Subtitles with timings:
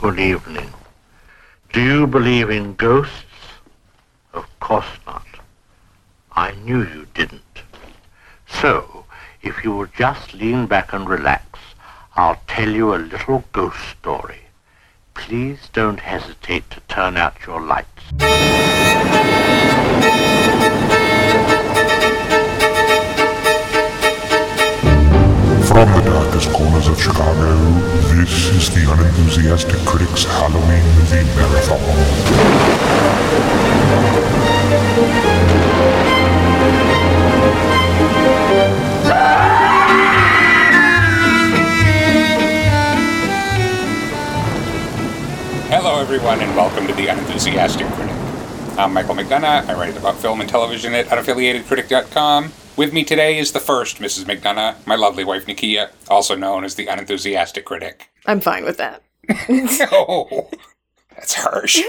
[0.00, 0.70] Good evening.
[1.74, 3.60] Do you believe in ghosts?
[4.32, 5.26] Of course not.
[6.32, 7.64] I knew you didn't.
[8.48, 9.04] So,
[9.42, 11.58] if you will just lean back and relax,
[12.16, 14.44] I'll tell you a little ghost story.
[15.12, 18.04] Please don't hesitate to turn out your lights.
[25.70, 27.56] From the darkest corners of Chicago,
[28.16, 31.78] this is the Unenthusiastic Critics Halloween Movie Marathon.
[45.68, 48.16] Hello, everyone, and welcome to The Unenthusiastic Critic.
[48.76, 49.68] I'm Michael McDonough.
[49.68, 52.54] I write about film and television at unenthusiasticcritic.com.
[52.76, 54.24] With me today is the first Mrs.
[54.24, 58.08] McDonough, my lovely wife Nikia, also known as The Unenthusiastic Critic.
[58.26, 59.02] I'm fine with that.
[59.92, 60.48] oh,
[61.14, 61.82] that's harsh.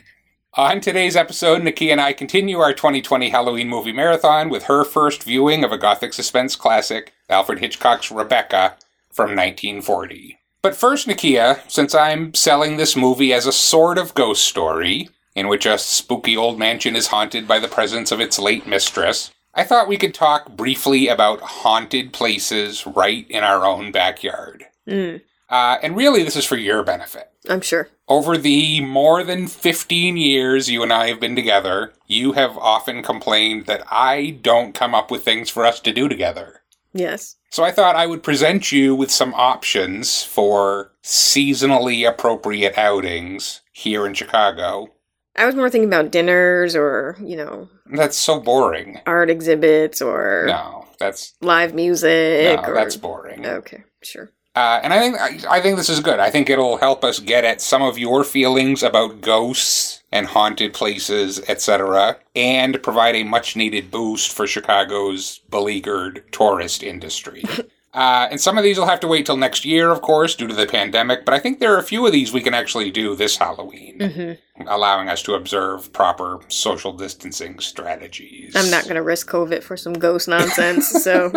[0.54, 5.22] On today's episode, Nakia and I continue our 2020 Halloween movie marathon with her first
[5.24, 8.76] viewing of a gothic suspense classic, Alfred Hitchcock's Rebecca
[9.10, 10.38] from 1940.
[10.62, 15.48] But first, Nikia, since I'm selling this movie as a sort of ghost story, in
[15.48, 19.64] which a spooky old mansion is haunted by the presence of its late mistress, I
[19.64, 24.66] thought we could talk briefly about haunted places right in our own backyard.
[24.88, 27.30] Mm, Uh, and really, this is for your benefit.
[27.48, 27.88] I'm sure.
[28.08, 33.02] Over the more than 15 years you and I have been together, you have often
[33.02, 36.62] complained that I don't come up with things for us to do together.
[36.94, 37.36] Yes.
[37.50, 44.06] So I thought I would present you with some options for seasonally appropriate outings here
[44.06, 44.93] in Chicago.
[45.36, 49.00] I was more thinking about dinners or, you know, That's so boring.
[49.06, 53.44] art exhibits or No, that's live music no, or that's boring.
[53.44, 54.30] Okay, sure.
[54.56, 56.20] Uh, and I think I, I think this is good.
[56.20, 60.72] I think it'll help us get at some of your feelings about ghosts and haunted
[60.72, 67.42] places, etc., and provide a much needed boost for Chicago's beleaguered tourist industry.
[67.94, 70.48] Uh, and some of these will have to wait till next year, of course, due
[70.48, 71.24] to the pandemic.
[71.24, 74.00] But I think there are a few of these we can actually do this Halloween,
[74.00, 74.32] hmm
[74.68, 78.54] allowing us to observe proper social distancing strategies.
[78.54, 81.32] I'm not going to risk COVID for some ghost nonsense, so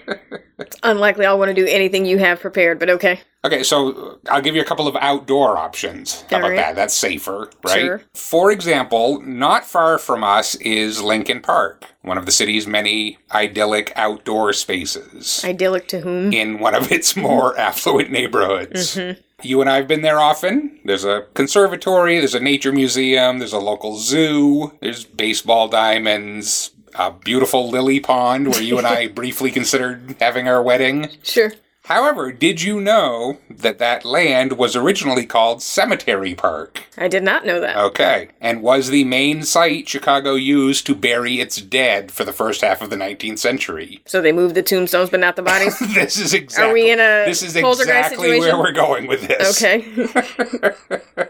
[0.72, 3.20] it's unlikely I'll want to do anything you have prepared, but okay.
[3.44, 6.22] Okay, so I'll give you a couple of outdoor options.
[6.30, 6.56] How about Alright.
[6.58, 6.76] that?
[6.76, 7.80] That's safer, right?
[7.80, 8.02] Sure.
[8.14, 13.92] For example, not far from us is Lincoln Park, one of the city's many idyllic
[13.96, 16.32] outdoor spaces Idyllic to whom?
[16.32, 18.96] in one of its more affluent neighborhoods.
[18.96, 19.18] Mhm.
[19.44, 20.78] You and I have been there often.
[20.84, 27.10] There's a conservatory, there's a nature museum, there's a local zoo, there's baseball diamonds, a
[27.12, 31.08] beautiful lily pond where you and I briefly considered having our wedding.
[31.22, 31.52] Sure.
[31.86, 36.84] However, did you know that that land was originally called Cemetery Park?
[36.96, 37.76] I did not know that.
[37.76, 38.28] Okay.
[38.40, 42.82] And was the main site Chicago used to bury its dead for the first half
[42.82, 44.00] of the 19th century?
[44.06, 45.76] So they moved the tombstones but not the bodies?
[45.94, 49.60] this is exactly Are we in a This is exactly where we're going with this.
[49.60, 49.82] Okay.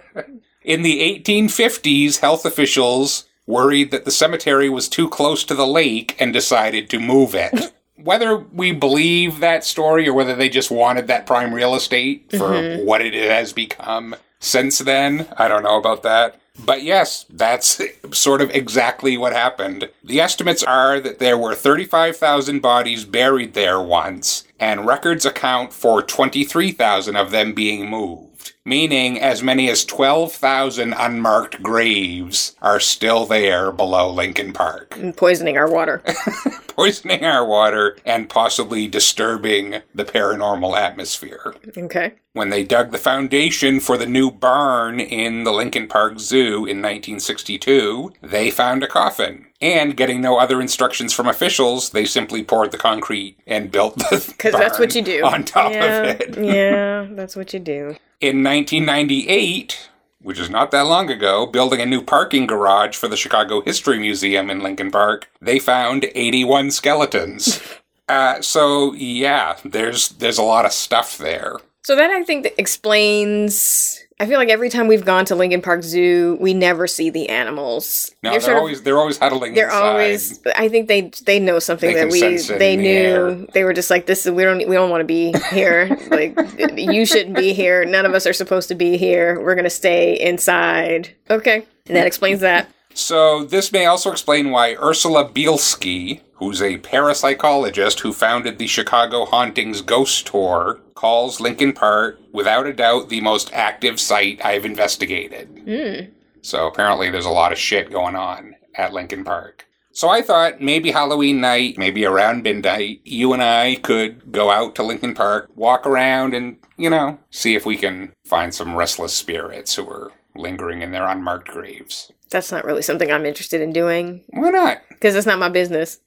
[0.65, 6.17] In the 1850s, health officials worried that the cemetery was too close to the lake
[6.19, 7.73] and decided to move it.
[7.97, 12.51] Whether we believe that story or whether they just wanted that prime real estate for
[12.51, 12.85] mm-hmm.
[12.85, 16.41] what it has become since then, I don't know about that.
[16.59, 17.81] But yes, that's
[18.13, 19.89] sort of exactly what happened.
[20.05, 26.03] The estimates are that there were 35,000 bodies buried there once, and records account for
[26.03, 28.32] 23,000 of them being moved,
[28.65, 35.57] meaning as many as 12,000 unmarked graves are still there below Lincoln Park, And poisoning
[35.57, 36.03] our water.
[36.69, 41.55] poisoning our water and possibly disturbing the paranormal atmosphere.
[41.77, 42.15] Okay.
[42.35, 46.81] When they dug the foundation for the new barn in the Lincoln Park Zoo in
[46.81, 49.47] 1962, they found a coffin.
[49.61, 54.25] And getting no other instructions from officials, they simply poured the concrete and built the
[54.37, 55.25] Because that's what you do.
[55.25, 56.39] on top yeah, of it.
[56.43, 57.97] yeah, that's what you do.
[58.23, 59.91] In 1998,
[60.21, 63.99] which is not that long ago, building a new parking garage for the Chicago History
[63.99, 67.61] Museum in Lincoln Park, they found 81 skeletons.
[68.09, 71.57] uh, so yeah, there's there's a lot of stuff there.
[71.83, 73.99] So that I think that explains.
[74.23, 77.29] I feel like every time we've gone to Lincoln Park Zoo, we never see the
[77.29, 78.15] animals.
[78.23, 79.55] No, they're, of- always they're always huddling.
[79.55, 79.81] they're inside.
[79.81, 80.41] always.
[80.55, 83.49] I think they they know something They that we they in the knew.
[83.53, 84.25] They were just like this.
[84.25, 85.89] Is, we don't we don't want to be here.
[86.13, 86.39] like
[86.79, 87.85] you shouldn't be here.
[87.85, 89.41] None of us are supposed to be here.
[89.41, 91.13] We're gonna stay inside.
[91.29, 92.69] Okay, and that explains that.
[92.95, 99.25] So this may also explain why Ursula Bielski, who's a parapsychologist who founded the Chicago
[99.25, 105.49] Hauntings Ghost Tour calls Lincoln Park, without a doubt, the most active site I've investigated.
[105.65, 106.13] Hmm.
[106.43, 109.67] So apparently there's a lot of shit going on at Lincoln Park.
[109.95, 114.75] So I thought maybe Halloween night, maybe around midnight, you and I could go out
[114.77, 119.13] to Lincoln Park, walk around, and, you know, see if we can find some restless
[119.13, 122.11] spirits who are lingering in their unmarked graves.
[122.31, 124.79] That's not really something I'm interested in doing Why not?
[124.89, 126.01] because it's not my business.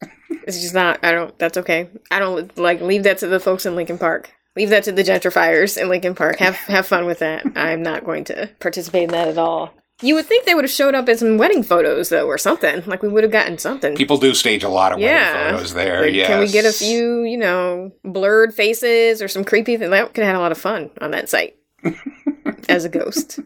[0.48, 1.00] It's just not.
[1.04, 1.38] I don't.
[1.38, 1.90] That's okay.
[2.10, 4.32] I don't like leave that to the folks in Lincoln Park.
[4.56, 6.40] Leave that to the gentrifiers in Lincoln Park.
[6.40, 7.46] Have have fun with that.
[7.56, 9.74] I'm not going to participate in that at all.
[10.02, 12.84] You would think they would have showed up in some wedding photos though, or something.
[12.86, 13.96] Like we would have gotten something.
[13.96, 15.34] People do stage a lot of Yeah.
[15.34, 16.02] wedding photos there.
[16.02, 16.28] Like, yes.
[16.28, 19.90] Can we get a few, you know, blurred faces or some creepy thing?
[19.92, 21.56] That could have had a lot of fun on that site
[22.70, 23.40] as a ghost.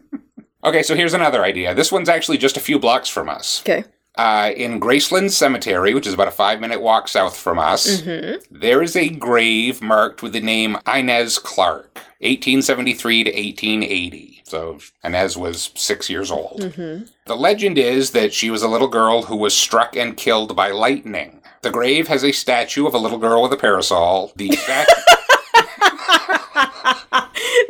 [0.64, 1.74] Okay, so here's another idea.
[1.74, 3.62] This one's actually just a few blocks from us.
[3.62, 3.84] Okay.
[4.20, 8.02] Uh, in Graceland Cemetery, which is about a five minute walk south from us,
[8.50, 14.42] there is a grave marked with the name Inez Clark, 1873 to 1880.
[14.44, 16.60] So Inez was six years old.
[16.60, 20.70] The legend is that she was a little girl who was struck and killed by
[20.70, 21.40] lightning.
[21.62, 24.32] The grave has a statue of a little girl with a parasol.
[24.36, 25.00] The statue.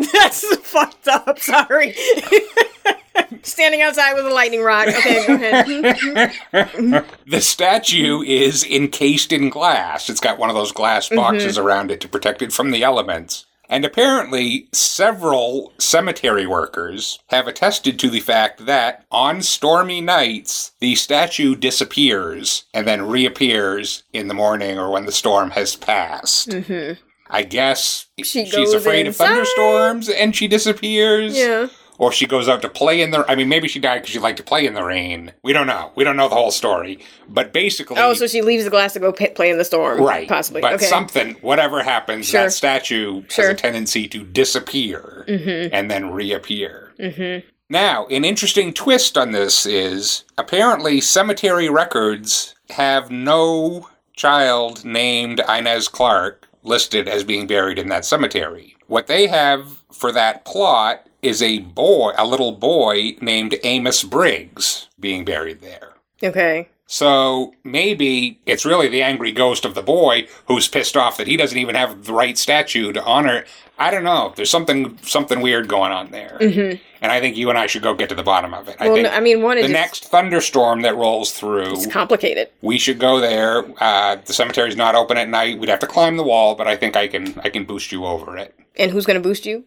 [0.12, 1.38] That's fucked up.
[1.38, 1.94] Sorry.
[3.42, 4.88] Standing outside with a lightning rod.
[4.88, 7.04] Okay, go ahead.
[7.26, 10.10] The statue is encased in glass.
[10.10, 11.16] It's got one of those glass mm-hmm.
[11.16, 13.46] boxes around it to protect it from the elements.
[13.70, 20.96] And apparently, several cemetery workers have attested to the fact that on stormy nights, the
[20.96, 26.48] statue disappears and then reappears in the morning or when the storm has passed.
[26.48, 27.00] Mm-hmm.
[27.30, 29.24] I guess She she's afraid inside.
[29.24, 31.38] of thunderstorms and she disappears.
[31.38, 31.68] Yeah.
[32.00, 33.30] Or she goes out to play in the.
[33.30, 35.32] I mean, maybe she died because she liked to play in the rain.
[35.42, 35.92] We don't know.
[35.96, 36.98] We don't know the whole story.
[37.28, 40.00] But basically, Oh, so she leaves the glass to go p- play in the storm.
[40.00, 40.62] right, Possibly.
[40.62, 40.86] But okay.
[40.86, 42.44] something, whatever happens, Sure.
[42.44, 45.74] that statue has a tendency to disappear Mm-hmm.
[45.74, 46.92] and then reappear.
[46.98, 47.46] Mm-hmm.
[47.68, 55.86] Now, an interesting twist on this is apparently cemetery records have no child named Inez
[55.88, 58.74] Clark listed as being buried in that cemetery.
[58.86, 64.88] What they have for that plot is a boy, a little boy named Amos Briggs
[64.98, 65.94] being buried there.
[66.22, 66.68] Okay.
[66.86, 71.36] So maybe it's really the angry ghost of the boy who's pissed off that he
[71.36, 73.44] doesn't even have the right statue to honor.
[73.78, 74.32] I don't know.
[74.36, 76.78] There's something something weird going on there, and
[77.12, 78.76] I think you and I should go get to the bottom of it.
[78.78, 78.84] I Mm-hmm.
[78.86, 82.50] Well, think no, I mean, one the just next thunderstorm that rolls through, it's complicated.
[82.60, 83.64] we should go there.
[83.82, 85.58] Uh, the cemetery's not open at night.
[85.60, 88.04] We'd have to climb the wall, but I think I can I can boost you
[88.04, 88.54] over it.
[88.78, 89.64] And who's going to boost you?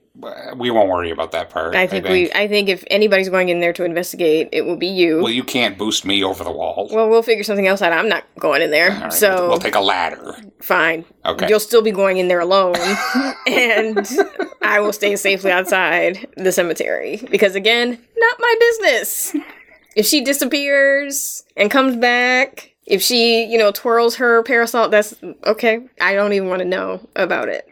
[0.55, 1.75] We won't worry about that part.
[1.75, 2.31] I think, we.
[2.33, 5.21] I think if anybody's going in there to investigate, it will be you.
[5.21, 6.87] Well, you can't boost me over the wall.
[6.91, 7.91] well, we'll figure something else out.
[7.91, 10.35] I'm not going in there, right, so we'll, we'll take a ladder.
[10.61, 11.03] fine.
[11.25, 11.49] Okay.
[11.49, 12.75] You'll still be going in there alone,
[13.47, 14.07] and
[14.61, 19.35] I will stay safely outside the cemetery because, again, not my business.
[19.95, 25.15] If she disappears and comes back, if she, you know, twirls her parasol, that's
[25.45, 25.87] okay.
[26.01, 27.67] I don't even want to know about it.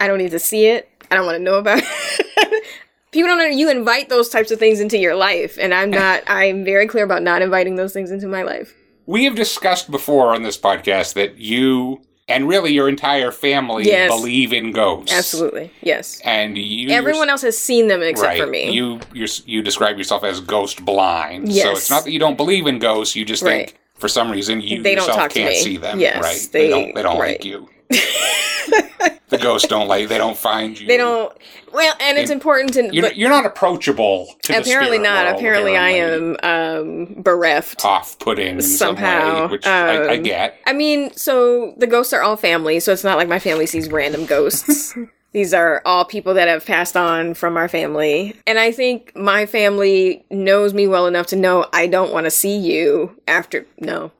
[0.00, 0.88] I don't need to see it.
[1.10, 2.64] I don't want to know about it.
[3.10, 6.22] People don't know you invite those types of things into your life, and I'm not.
[6.26, 8.74] I'm very clear about not inviting those things into my life.
[9.06, 14.10] We have discussed before on this podcast that you and really your entire family Yes.
[14.10, 15.10] believe in ghosts.
[15.14, 16.20] Absolutely, yes.
[16.24, 18.70] And you Everyone else has seen them except right, for me.
[18.70, 21.50] You you you describe yourself as ghost blind.
[21.50, 21.64] Yes.
[21.64, 23.68] So it's not that you don't believe in ghosts, you just Right.
[23.70, 25.98] think for some reason you They don't yourself can't see them.
[25.98, 26.48] Yes, right.
[26.52, 27.32] they- don't they don't right.
[27.38, 27.70] like you.
[29.28, 30.86] the ghosts don't like they don't find you.
[30.86, 31.36] They don't.
[31.72, 32.90] Well, and it's They- important to.
[32.92, 35.26] You're, you're not approachable to apparently not.
[35.26, 37.84] world, apparently, I am um, bereft.
[37.84, 40.58] off-putting in some Somehow, way, which I, I um, get.
[40.66, 43.88] I mean, so the ghosts are all family, so it's not like my family sees
[43.90, 44.96] random ghosts.
[45.32, 48.34] These are all people that have passed on from our family.
[48.46, 52.30] And I think my family knows me well enough to know I don't want to
[52.30, 53.66] see you after.
[53.78, 54.10] No.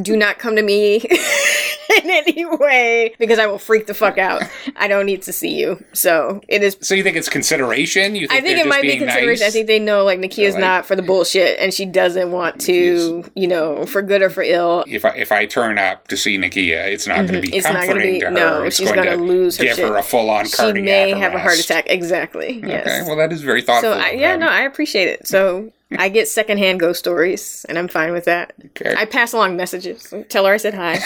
[0.00, 0.96] Do not come to me
[2.02, 4.42] in any way because I will freak the fuck out.
[4.76, 5.82] I don't need to see you.
[5.92, 8.14] So it is So you think it's consideration?
[8.14, 9.28] You think I think it might be consideration.
[9.28, 9.42] nice?
[9.42, 12.60] I think they know like Nakia's Like- not for the bullshit, and she doesn't want
[12.62, 14.84] to, you know, for good or for ill.
[14.88, 17.56] if I if I turn up to see Nikia, it's not going to be Mm-hmm.
[17.56, 18.30] It's not comforting gonna be- to her.
[18.58, 19.88] no, it's she's going gonna to lose her give shit.
[19.88, 21.86] her a full on cardiac She may have a heart attack.
[21.90, 22.62] Exactly.
[22.64, 22.86] Yes.
[22.86, 23.92] Okay, well that is very thoughtful.
[23.92, 25.26] so I, yeah, no, I appreciate it.
[25.26, 28.54] So I get secondhand ghost stories, and I'm fine with that.
[28.66, 28.94] Okay.
[28.96, 30.12] I pass along messages.
[30.28, 30.98] Tell her I said hi.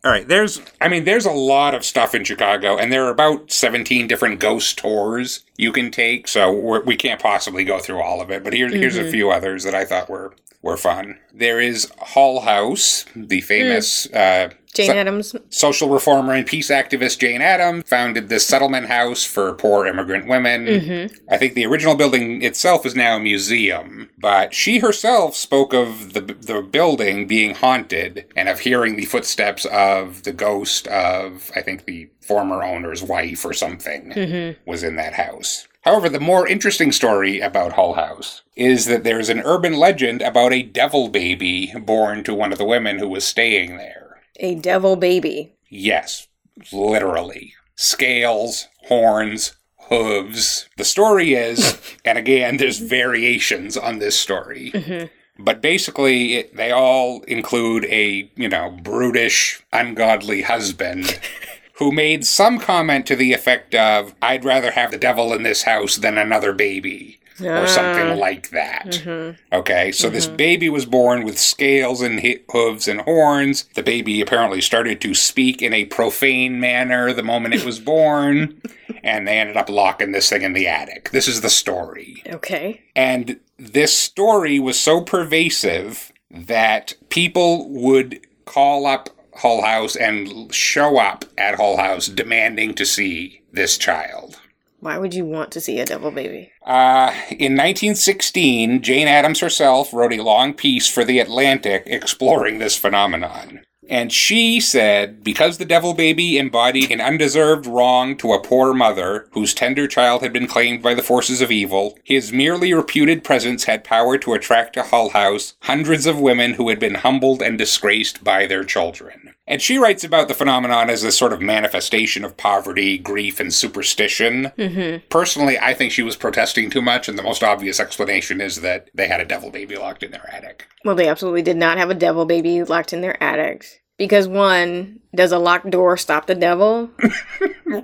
[0.06, 3.10] All right, there's I mean there's a lot of stuff in Chicago, and there are
[3.12, 6.28] about 17 different ghost tours you can take.
[6.28, 9.08] So we're, we can't possibly go through all of it, but here's here's Mm-hmm.
[9.08, 10.34] a few others that I thought were
[10.64, 11.20] were fun.
[11.32, 14.18] There is Hull House, the famous hmm.
[14.18, 15.36] uh, Jane so- Addams.
[15.50, 20.66] social reformer and peace activist Jane Addams founded this settlement house for poor immigrant women.
[20.66, 21.16] Mm-hmm.
[21.32, 26.14] I think the original building itself is now a museum, but she herself spoke of
[26.14, 31.62] the the building being haunted and of hearing the footsteps of the ghost of I
[31.62, 34.70] think the former owner's wife or something mm-hmm.
[34.70, 35.68] was in that house.
[35.84, 40.54] However, the more interesting story about Hull House is that there's an urban legend about
[40.54, 44.22] a devil baby born to one of the women who was staying there.
[44.38, 45.54] A devil baby.
[45.70, 46.28] Yes,
[46.72, 47.54] literally.
[47.76, 49.56] Scales, horns,
[49.90, 50.70] hooves.
[50.78, 54.72] The story is, and again, there's variations on this story.
[54.74, 55.08] Mm-hmm.
[55.44, 61.20] But basically, it, they all include a, you know, brutish, ungodly husband
[61.78, 65.64] who made some comment to the effect of, I'd rather have the devil in this
[65.64, 67.20] house than another baby.
[67.42, 68.14] Or something ah.
[68.14, 68.86] like that.
[68.86, 69.56] Mm-hmm.
[69.56, 70.36] Okay, so this mm-hmm.
[70.36, 73.64] baby was born with scales and hooves and horns.
[73.74, 78.62] The baby apparently started to speak in a profane manner the moment it was born,
[79.04, 81.10] and they ended up locking this thing in the attic.
[81.10, 82.22] This is the story.
[82.28, 82.82] Okay.
[82.96, 90.98] And this story was so pervasive that people would call up Hull House and show
[90.98, 94.40] up at Hull House demanding to see this child.
[94.80, 96.52] Why would you want to see a devil baby?
[96.66, 102.76] Uh, in 1916, Jane Addams herself wrote a long piece for The Atlantic exploring this
[102.76, 103.62] phenomenon.
[103.90, 109.28] And she said, because the devil baby embodied an undeserved wrong to a poor mother
[109.32, 113.66] whose tender child had been claimed by the forces of evil, his merely reputed presence
[113.66, 117.58] had power to attract to Hull House hundreds of women who had been humbled and
[117.58, 119.33] disgraced by their children.
[119.46, 123.54] And she writes about the phenomenon as a sort of manifestation of poverty, grief, and
[123.54, 124.52] superstition.
[124.58, 125.06] Mm-hmm.
[125.10, 128.90] Personally, I think she was protesting too much, and the most obvious explanation is that
[128.94, 130.68] they had a devil baby locked in their attic.
[130.86, 133.83] Well, they absolutely did not have a devil baby locked in their attic.
[134.04, 136.90] Because one, does a locked door stop the devil?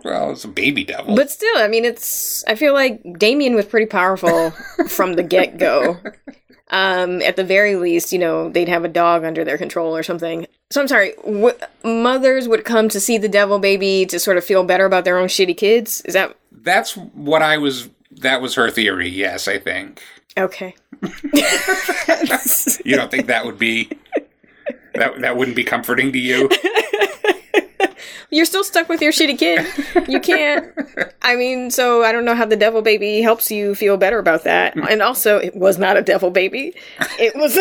[0.03, 1.15] Well, it's a baby devil.
[1.15, 2.43] But still, I mean, it's.
[2.45, 4.51] I feel like Damien was pretty powerful
[4.87, 5.97] from the get go.
[6.69, 10.03] Um, at the very least, you know, they'd have a dog under their control or
[10.03, 10.45] something.
[10.69, 14.43] So I'm sorry, w- mothers would come to see the devil baby to sort of
[14.45, 16.01] feel better about their own shitty kids.
[16.01, 17.89] Is that That's what I was.
[18.11, 19.09] That was her theory.
[19.09, 20.03] Yes, I think.
[20.37, 20.75] okay?
[22.85, 23.89] You don't think that would be
[24.99, 26.49] that that wouldn't be comforting to you?
[28.31, 29.65] You're still stuck with your shitty kid.
[30.07, 30.71] You can't.
[31.23, 34.43] I mean, so I don't know how the devil baby helps you feel better about
[34.43, 34.75] that.
[34.75, 34.87] Mm.
[34.87, 36.75] And also, it was not a devil baby.
[37.17, 37.57] It was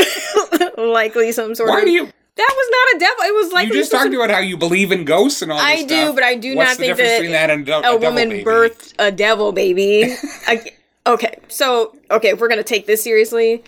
[0.79, 1.85] likely some sort Why of.
[1.87, 2.05] do you?
[2.05, 3.25] That was not a devil.
[3.25, 5.57] It was like You just talked about how you believe in ghosts and all.
[5.59, 6.15] This I do, stuff.
[6.15, 8.45] but I do What's not think that that a, a a woman baby?
[8.45, 10.15] birthed a devil baby.
[10.47, 10.71] I-
[11.07, 13.65] okay, so okay, if we're gonna take this seriously,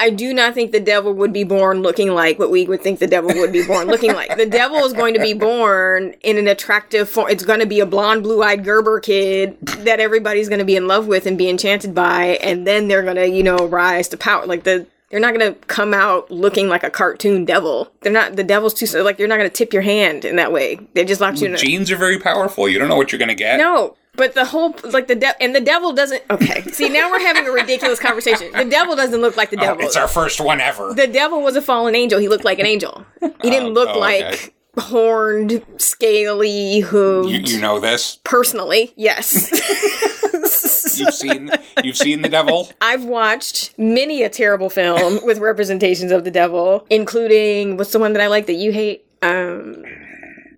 [0.00, 2.98] I do not think the devil would be born looking like what we would think
[3.00, 4.36] the devil would be born looking like.
[4.36, 7.28] The devil is going to be born in an attractive form.
[7.30, 10.86] It's going to be a blonde, blue-eyed Gerber kid that everybody's going to be in
[10.86, 14.16] love with and be enchanted by, and then they're going to, you know, rise to
[14.16, 14.46] power.
[14.46, 17.90] Like the they're not going to come out looking like a cartoon devil.
[18.02, 18.36] They're not.
[18.36, 19.18] The devil's too like.
[19.18, 20.78] You're not going to tip your hand in that way.
[20.94, 21.54] They just locked you in.
[21.54, 22.68] a- Genes are very powerful.
[22.68, 23.56] You don't know what you're going to get.
[23.58, 26.22] no, but the whole like the devil and the devil doesn't.
[26.30, 28.52] Okay, see now we're having a ridiculous conversation.
[28.52, 29.86] The devil doesn't look like the Oh, devil.
[29.86, 30.92] it's our first one ever.
[30.92, 32.18] the devil was a fallen angel.
[32.20, 33.06] He looked like an angel.
[33.42, 34.24] He didn't look oh, okay.
[34.28, 37.30] like horned, scaly, hooved.
[37.30, 38.18] you, you know this.
[38.24, 39.50] Personally, yes.
[40.98, 41.50] You've seen
[41.84, 42.70] you've seen the devil.
[42.80, 48.14] I've watched many a terrible film with representations of the devil, including what's the one
[48.14, 49.04] that I like that you hate?
[49.22, 49.84] Um,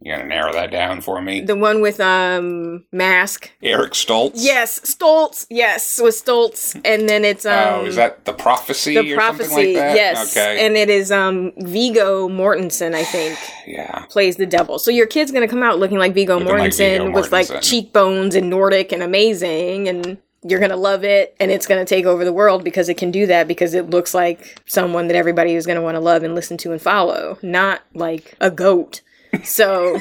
[0.02, 1.42] You gotta narrow that down for me.
[1.42, 3.50] the one with um mask.
[3.62, 4.32] Eric Stoltz.
[4.36, 5.46] Yes, Stoltz.
[5.50, 7.80] Yes, with Stoltz, and then it's um.
[7.80, 9.48] Oh, is that the prophecy the or prophecy?
[9.50, 9.96] something like that?
[9.96, 10.64] Yes, Okay.
[10.66, 13.38] and it is um Viggo Mortensen, I think.
[13.66, 14.06] yeah.
[14.06, 14.78] plays the devil.
[14.78, 18.34] So your kid's gonna come out looking like Viggo Looking like Mortensen with like cheekbones
[18.34, 22.32] and Nordic and amazing and you're gonna love it and it's gonna take over the
[22.32, 25.82] world because it can do that because it looks like someone that everybody is gonna
[25.82, 29.02] want to love and listen to and follow, not like a goat.
[29.44, 29.98] So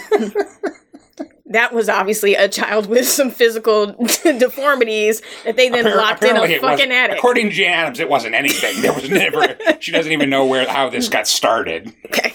[1.50, 3.88] that was obviously a child with some physical
[4.24, 7.18] deformities that they then locked in a fucking attic.
[7.18, 8.82] According to Jane Addams, it wasn't anything.
[8.82, 9.58] There was never.
[9.80, 11.94] she doesn't even know where how this got started.
[12.06, 12.34] okay.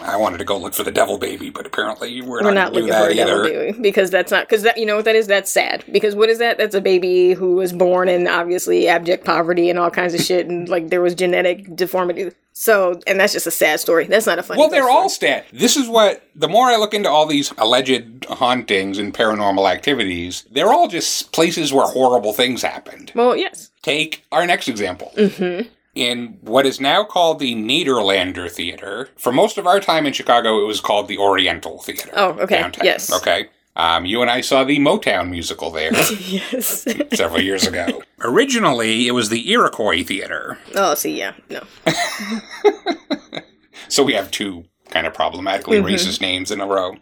[0.00, 2.72] I wanted to go look for the devil baby, but apparently we're, We're not, not
[2.72, 3.72] looking for that a devil either.
[3.72, 5.26] baby because that's not because that you know what that is.
[5.26, 6.56] That's sad because what is that?
[6.58, 10.46] That's a baby who was born in obviously abject poverty and all kinds of shit
[10.46, 12.30] and like there was genetic deformity.
[12.52, 14.06] So and that's just a sad story.
[14.06, 14.58] That's not a funny.
[14.60, 15.44] Well, they're ghost all sad.
[15.52, 20.44] This is what the more I look into all these alleged hauntings and paranormal activities,
[20.50, 23.12] they're all just places where horrible things happened.
[23.14, 23.70] Well, yes.
[23.82, 25.12] Take our next example.
[25.16, 25.68] Mm-hmm.
[25.98, 29.08] In what is now called the Nederlander Theater.
[29.16, 32.10] For most of our time in Chicago, it was called the Oriental Theater.
[32.14, 32.60] Oh, okay.
[32.62, 32.84] Downtown.
[32.84, 33.12] Yes.
[33.12, 33.48] Okay.
[33.74, 36.84] Um, you and I saw the Motown musical there yes.
[37.14, 38.02] several years ago.
[38.22, 40.58] Originally, it was the Iroquois Theater.
[40.74, 41.62] oh, see, yeah, no.
[43.90, 46.96] So we have two kind of problematically racist names in a row.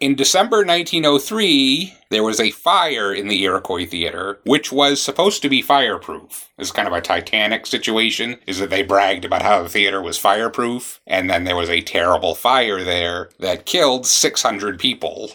[0.00, 5.48] In December 1903, there was a fire in the Iroquois Theater, which was supposed to
[5.48, 6.50] be fireproof.
[6.58, 10.18] It's kind of a Titanic situation, is that they bragged about how the theater was
[10.18, 15.28] fireproof, and then there was a terrible fire there that killed 600 people,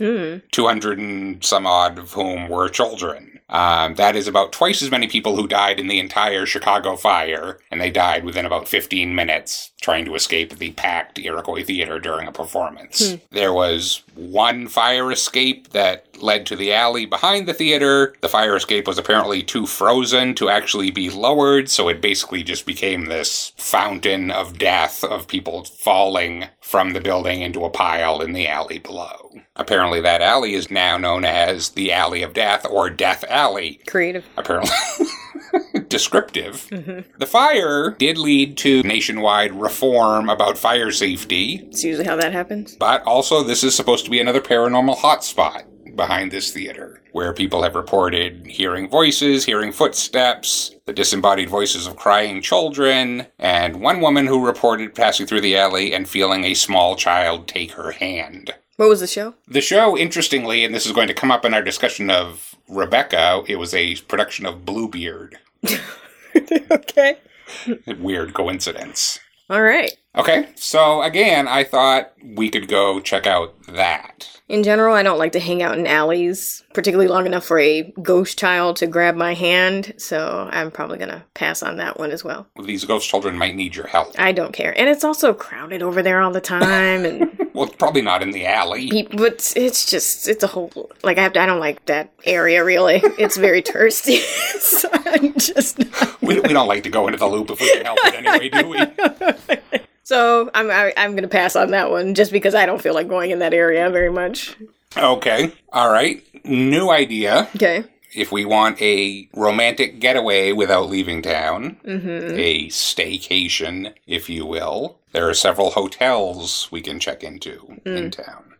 [0.51, 3.27] 200 and some odd of whom were children.
[3.49, 7.59] Um, that is about twice as many people who died in the entire Chicago fire,
[7.69, 12.27] and they died within about 15 minutes trying to escape the packed Iroquois Theater during
[12.27, 12.99] a performance.
[13.31, 18.13] There was one fire escape that led to the alley behind the theater.
[18.21, 22.65] The fire escape was apparently too frozen to actually be lowered, so it basically just
[22.65, 28.33] became this fountain of death of people falling from the building into a pile in
[28.33, 29.31] the alley below.
[29.55, 34.25] Apparently, that alley is now known as the Alley of Death or Death Alley Creative.
[34.37, 34.71] apparently
[35.87, 36.67] descriptive.
[36.71, 37.17] Mm-hmm.
[37.19, 42.75] The fire did lead to nationwide reform about fire safety, It's usually how that happens.
[42.75, 45.63] but also this is supposed to be another paranormal hotspot
[45.95, 51.95] behind this theater, where people have reported hearing voices, hearing footsteps, the disembodied voices of
[51.95, 56.95] crying children, and one woman who reported passing through the alley and feeling a small
[56.95, 58.53] child take her hand.
[58.77, 59.36] What was the show?
[59.48, 63.43] The show, interestingly, and this is going to come up in our discussion of Rebecca,
[63.48, 65.38] it was a production of Bluebeard.
[66.71, 67.17] okay.
[68.00, 69.19] Weird coincidence.
[69.50, 69.91] All right.
[70.13, 74.27] Okay, so again, I thought we could go check out that.
[74.49, 77.93] In general, I don't like to hang out in alleys, particularly long enough for a
[78.01, 82.25] ghost child to grab my hand, so I'm probably gonna pass on that one as
[82.25, 82.45] well.
[82.61, 84.13] These ghost children might need your help.
[84.19, 84.77] I don't care.
[84.77, 88.31] And it's also crowded over there all the time and Well, it's probably not in
[88.31, 88.89] the alley.
[88.89, 92.11] people, but it's just, it's a whole, like, I have to, I don't like that
[92.25, 92.99] area really.
[93.17, 94.17] It's very thirsty.
[94.59, 95.79] so I'm just.
[96.21, 98.50] We, we don't like to go into the loop if we can help it anyway,
[98.50, 99.79] do we?
[100.11, 103.07] So I'm, I, I'm gonna pass on that one just because I don't feel like
[103.07, 104.57] going in that area very much.
[104.97, 106.21] Okay, all right.
[106.43, 107.47] New idea.
[107.55, 107.85] Okay.
[108.13, 112.37] If we want a romantic getaway without leaving town, mm-hmm.
[112.37, 118.11] a staycation, if you will, there are several hotels we can check into in mm.
[118.11, 118.50] town.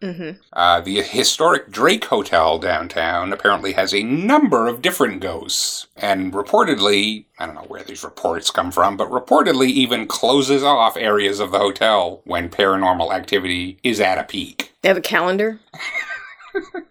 [0.54, 7.26] Uh, the historic Drake Hotel downtown apparently has a number of different ghosts, and reportedly,
[7.40, 11.52] I don't know where these reports come from, but reportedly even closes off areas of
[11.52, 14.74] the hotel when paranormal activity is at a peak.
[14.82, 15.60] They have a calendar.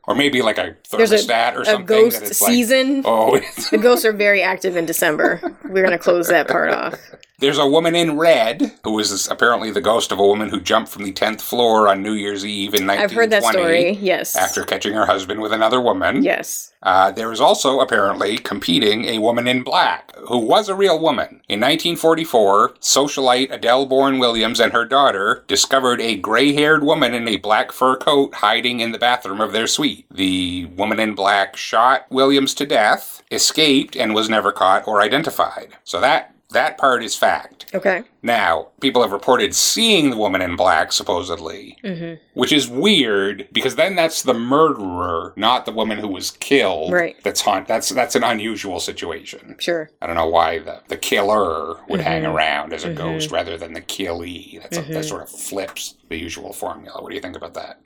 [0.04, 1.84] Or maybe like a There's a, thermostat or a something.
[1.86, 3.02] ghost that it's like, season.
[3.04, 3.38] oh,
[3.70, 5.38] The ghosts are very active in December.
[5.68, 6.98] We're gonna close that part off.
[7.40, 10.90] There's a woman in red who is apparently the ghost of a woman who jumped
[10.92, 13.92] from the 10th floor on New Year's Eve in 1920 I've heard that story.
[13.92, 14.36] Yes.
[14.36, 16.22] after catching her husband with another woman.
[16.22, 16.72] Yes.
[16.82, 21.40] Uh, there is also apparently competing a woman in black who was a real woman.
[21.48, 27.26] In 1944, socialite Adele Bourne Williams and her daughter discovered a gray haired woman in
[27.26, 30.04] a black fur coat hiding in the bathroom of their suite.
[30.10, 35.76] The woman in black shot Williams to death, escaped, and was never caught or identified.
[35.84, 37.66] So that that part is fact.
[37.74, 38.02] Okay.
[38.22, 42.22] Now, people have reported seeing the woman in black, supposedly, mm-hmm.
[42.34, 46.92] which is weird because then that's the murderer, not the woman who was killed.
[46.92, 47.16] Right.
[47.22, 47.68] That's haunt.
[47.68, 49.56] That's that's an unusual situation.
[49.58, 49.90] Sure.
[50.02, 52.32] I don't know why the, the killer would hang mm-hmm.
[52.32, 52.98] around as a mm-hmm.
[52.98, 54.60] ghost rather than the killee.
[54.60, 57.02] That's a, that sort of flips the usual formula.
[57.02, 57.80] What do you think about that?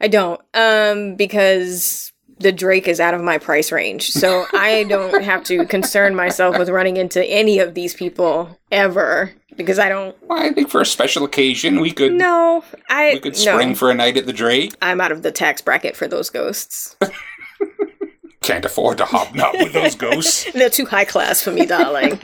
[0.00, 0.40] I don't.
[0.54, 4.10] Um, because the Drake is out of my price range.
[4.10, 9.32] So I don't have to concern myself with running into any of these people ever.
[9.56, 12.64] Because I don't Well, I think for a special occasion we could no.
[12.88, 13.74] I we could spring no.
[13.74, 14.74] for a night at the Drake.
[14.80, 16.96] I'm out of the tax bracket for those ghosts.
[18.40, 20.50] Can't afford to hobnob with those ghosts.
[20.54, 22.18] They're too high class for me, darling.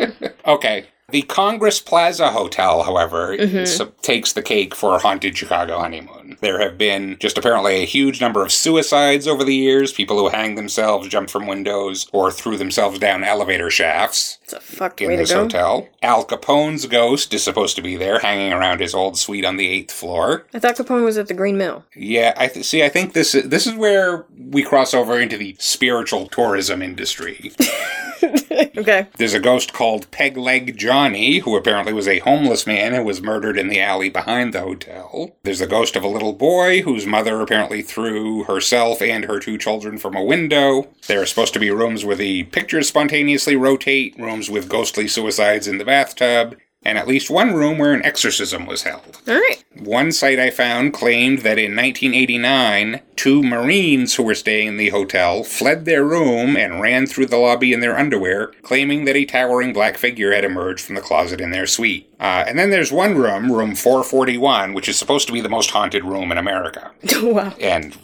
[0.47, 0.87] Okay.
[1.09, 3.65] The Congress Plaza Hotel, however, mm-hmm.
[3.65, 6.37] so- takes the cake for a haunted Chicago honeymoon.
[6.41, 10.31] There have been just apparently a huge number of suicides over the years, people who
[10.31, 15.07] hang themselves, jump from windows, or threw themselves down elevator shafts It's a fuck in
[15.07, 15.43] way to this go.
[15.45, 15.89] hotel.
[16.03, 19.69] Al Capone's ghost is supposed to be there, hanging around his old suite on the
[19.69, 20.45] eighth floor.
[20.53, 21.85] I thought Capone was at the Green Mill.
[21.95, 22.83] Yeah, I th- see.
[22.83, 27.53] I think this is, this is where we cross over into the spiritual tourism industry.
[28.77, 29.07] Okay.
[29.17, 33.23] There's a ghost called Peg Leg Johnny, who apparently was a homeless man who was
[33.23, 35.37] murdered in the alley behind the hotel.
[35.43, 39.59] There's the ghost of a little boy whose mother apparently threw herself and her two
[39.59, 40.89] children from a window.
[41.07, 45.69] There are supposed to be rooms where the pictures spontaneously rotate, rooms with ghostly suicides
[45.69, 46.57] in the bathtub.
[46.87, 49.21] And at least one room where an exorcism was held.
[49.27, 49.65] All right.
[49.75, 54.91] One site I found claimed that in 1989, two Marines who were staying in the
[54.91, 59.25] hotel fled their room and ran through the lobby in their underwear, claiming that a
[59.25, 62.09] towering black figure had emerged from the closet in their suite.
[62.21, 65.71] Uh, and then there's one room, room 441, which is supposed to be the most
[65.71, 67.53] haunted room in America, wow.
[67.61, 67.95] and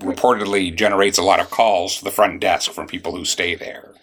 [0.00, 3.93] reportedly generates a lot of calls to the front desk from people who stay there.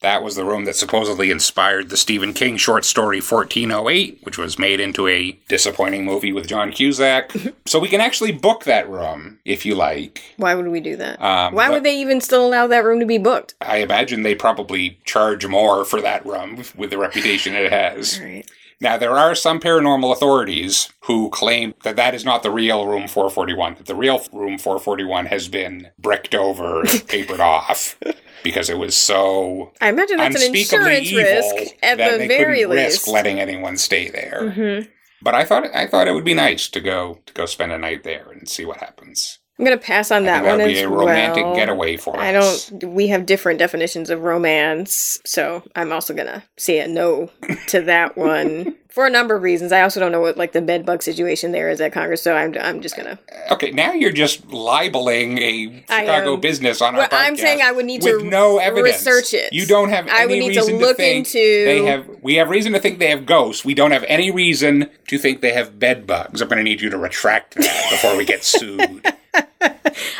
[0.00, 4.58] That was the room that supposedly inspired the Stephen King short story 1408, which was
[4.58, 7.32] made into a disappointing movie with John Cusack.
[7.66, 10.22] so we can actually book that room if you like.
[10.38, 11.20] Why would we do that?
[11.20, 13.54] Um, Why would they even still allow that room to be booked?
[13.60, 18.18] I imagine they probably charge more for that room with the reputation it has.
[18.18, 18.50] All right.
[18.82, 23.08] Now, there are some paranormal authorities who claim that that is not the real room
[23.08, 27.98] 441, that the real room 441 has been bricked over and papered off
[28.42, 32.28] because it was so I imagine that's an insurance evil risk at that the they
[32.28, 33.06] very least.
[33.06, 34.40] risk letting anyone stay there.
[34.56, 34.88] Mhm.
[35.20, 37.78] But I thought I thought it would be nice to go to go spend a
[37.78, 39.39] night there and see what happens.
[39.60, 41.54] I'm gonna pass on I that one would as be a romantic well.
[41.54, 42.70] getaway for I us.
[42.70, 42.94] don't.
[42.94, 47.30] We have different definitions of romance, so I'm also gonna say a no
[47.68, 49.70] to that one for a number of reasons.
[49.70, 52.34] I also don't know what like the bed bug situation there is at Congress, so
[52.34, 53.18] I'm I'm just gonna.
[53.50, 57.26] Uh, okay, now you're just libeling a I Chicago business on Well, our podcast.
[57.26, 58.96] I'm saying I would need to no evidence.
[59.04, 59.52] research it.
[59.52, 62.06] You don't have I would need to look think into- they have.
[62.22, 63.62] We have reason to think they have ghosts.
[63.64, 66.40] We don't have any reason to think they have bed bugs.
[66.40, 69.04] I'm going to need you to retract that before we get sued.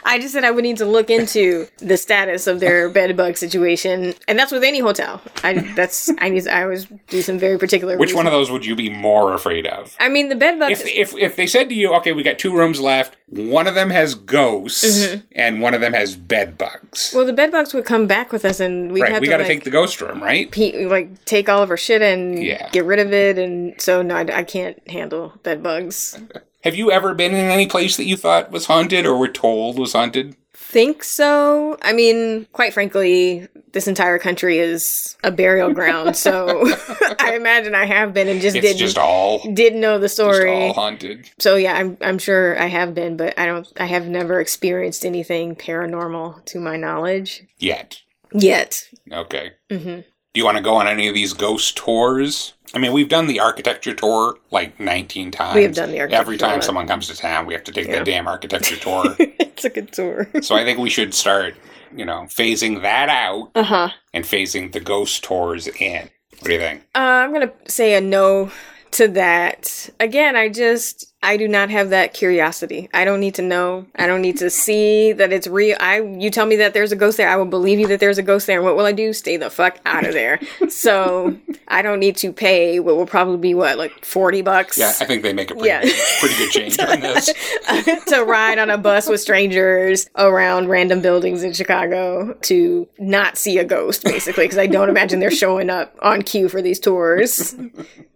[0.05, 3.37] I just said I would need to look into the status of their bed bug
[3.37, 5.23] situation, and that's with any hotel.
[5.43, 6.47] I that's I need.
[6.49, 7.97] I always do some very particular.
[7.97, 9.97] Which one of those would you be more afraid of?
[10.01, 10.81] I mean, the bed bugs.
[10.81, 13.75] If, if if they said to you, okay, we got two rooms left, one of
[13.75, 15.21] them has ghosts Mm-hmm.
[15.33, 17.13] and one of them has bed bugs.
[17.15, 19.39] well, the bed bugs would come back with us, and we'd right, have we got
[19.39, 20.51] to like, take the ghost room, right?
[20.51, 22.69] pe- like take all of our shit and Yeah.
[22.71, 26.19] get rid of it, and so no, I, I can't handle bed bugs.
[26.63, 29.79] Have you ever been in any place that you thought was haunted or were told
[29.79, 30.37] was haunted?
[30.53, 31.77] Think so?
[31.83, 36.63] I mean, quite frankly, this entire country is a burial ground, so
[37.19, 40.51] I imagine I have been and just It's didn't just all didn't know the story.
[40.51, 41.29] all haunted.
[41.39, 45.05] So yeah, I'm I'm sure I have been, but I don't I have never experienced
[45.05, 48.01] anything paranormal to my knowledge Yet.
[48.33, 48.87] yet.
[49.11, 49.53] Okay.
[49.73, 50.01] hmm
[50.33, 52.55] Do you want to go on any of these ghost tours?
[52.73, 55.57] I mean, we've done the architecture tour like 19 times.
[55.57, 57.89] We have done the architecture Every time someone comes to town, we have to take
[57.89, 57.97] Yeah.
[57.97, 59.17] that damn architecture tour.
[59.19, 60.29] it's a good tour.
[60.41, 61.57] so I think we should start,
[61.97, 63.89] you know, phasing that out Uh huh.
[64.15, 66.09] and phasing the ghost tours in.
[66.39, 66.83] What do you think?
[66.95, 68.53] Uh, I'm gonna say a no
[68.93, 69.91] to that.
[70.01, 72.89] Again, I just I do not have that curiosity.
[72.95, 73.87] I don't need to know.
[73.95, 75.77] I don't need to see that it's real.
[75.79, 78.19] I you tell me that there's a ghost there, I will believe you that there's
[78.19, 78.57] a ghost there.
[78.57, 79.13] And what will I do?
[79.13, 80.41] Stay the fuck out of there.
[80.69, 81.37] so
[81.69, 84.79] I don't need to pay what will probably be what like forty bucks.
[84.79, 85.81] Yeah, I think they make a pretty, Yeah.
[86.21, 87.27] pretty good change on this.
[88.07, 93.59] to ride on a bus with strangers around random buildings in Chicago to not see
[93.59, 97.55] a ghost, basically, because I don't imagine they're showing up on cue for these tours.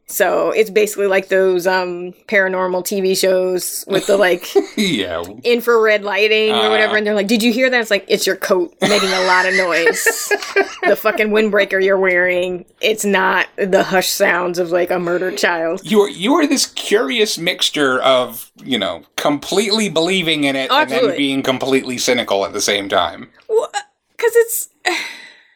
[0.07, 5.23] So it's basically like those um, paranormal TV shows with the like yeah.
[5.43, 6.97] infrared lighting or whatever, Uh.
[6.99, 9.47] and they're like, "Did you hear that?" It's like it's your coat making a lot
[9.47, 10.05] of noise.
[10.87, 12.67] the fucking windbreaker you're wearing.
[12.83, 15.81] It's not the hush sounds of like a murdered child.
[15.85, 20.83] You are you are this curious mixture of you know completely believing in it Oh,
[20.83, 23.31] and then being completely cynical at the same time.
[23.49, 24.69] because it's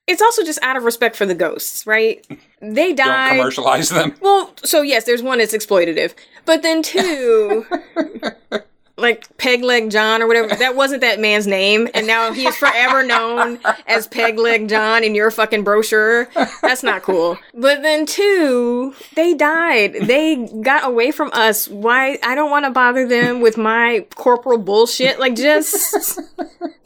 [0.09, 2.27] it's also just out of respect for the ghosts, right?
[2.61, 4.15] They Don't commercialize them.
[4.21, 6.15] Well, so yes, there's one it's exploitative,
[6.47, 7.67] but then two,
[8.99, 10.55] like Peg Leg John or whatever.
[10.55, 15.05] That wasn't that man's name, and now he is forever known as Peg Leg John
[15.05, 16.29] in your fucking brochure.
[16.63, 17.39] That's not cool.
[17.55, 19.95] But then two, they died.
[20.03, 21.69] They got away from us.
[21.69, 22.19] Why?
[22.23, 25.19] I don't want to bother them with my corporal bullshit.
[25.21, 26.21] Like just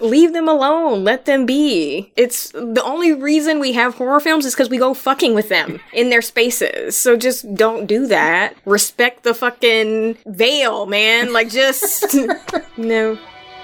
[0.01, 1.05] leave them alone.
[1.05, 2.12] Let them be.
[2.16, 5.81] It's the only reason we have horror films is because we go fucking with them
[5.92, 6.96] in their spaces.
[6.96, 8.57] So just don't do that.
[8.66, 11.33] Respect the fucking veil, man.
[11.33, 12.02] Like just
[12.77, 13.19] no.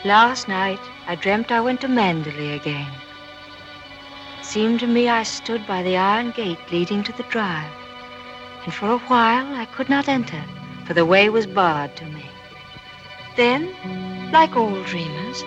[0.04, 2.92] Last night, I dreamt I went to Manderley again.
[4.38, 7.72] It seemed to me I stood by the iron gate leading to the drive,
[8.64, 10.42] and for a while I could not enter,
[10.86, 12.24] for the way was barred to me.
[13.36, 13.72] Then,
[14.32, 15.42] like all dreamers,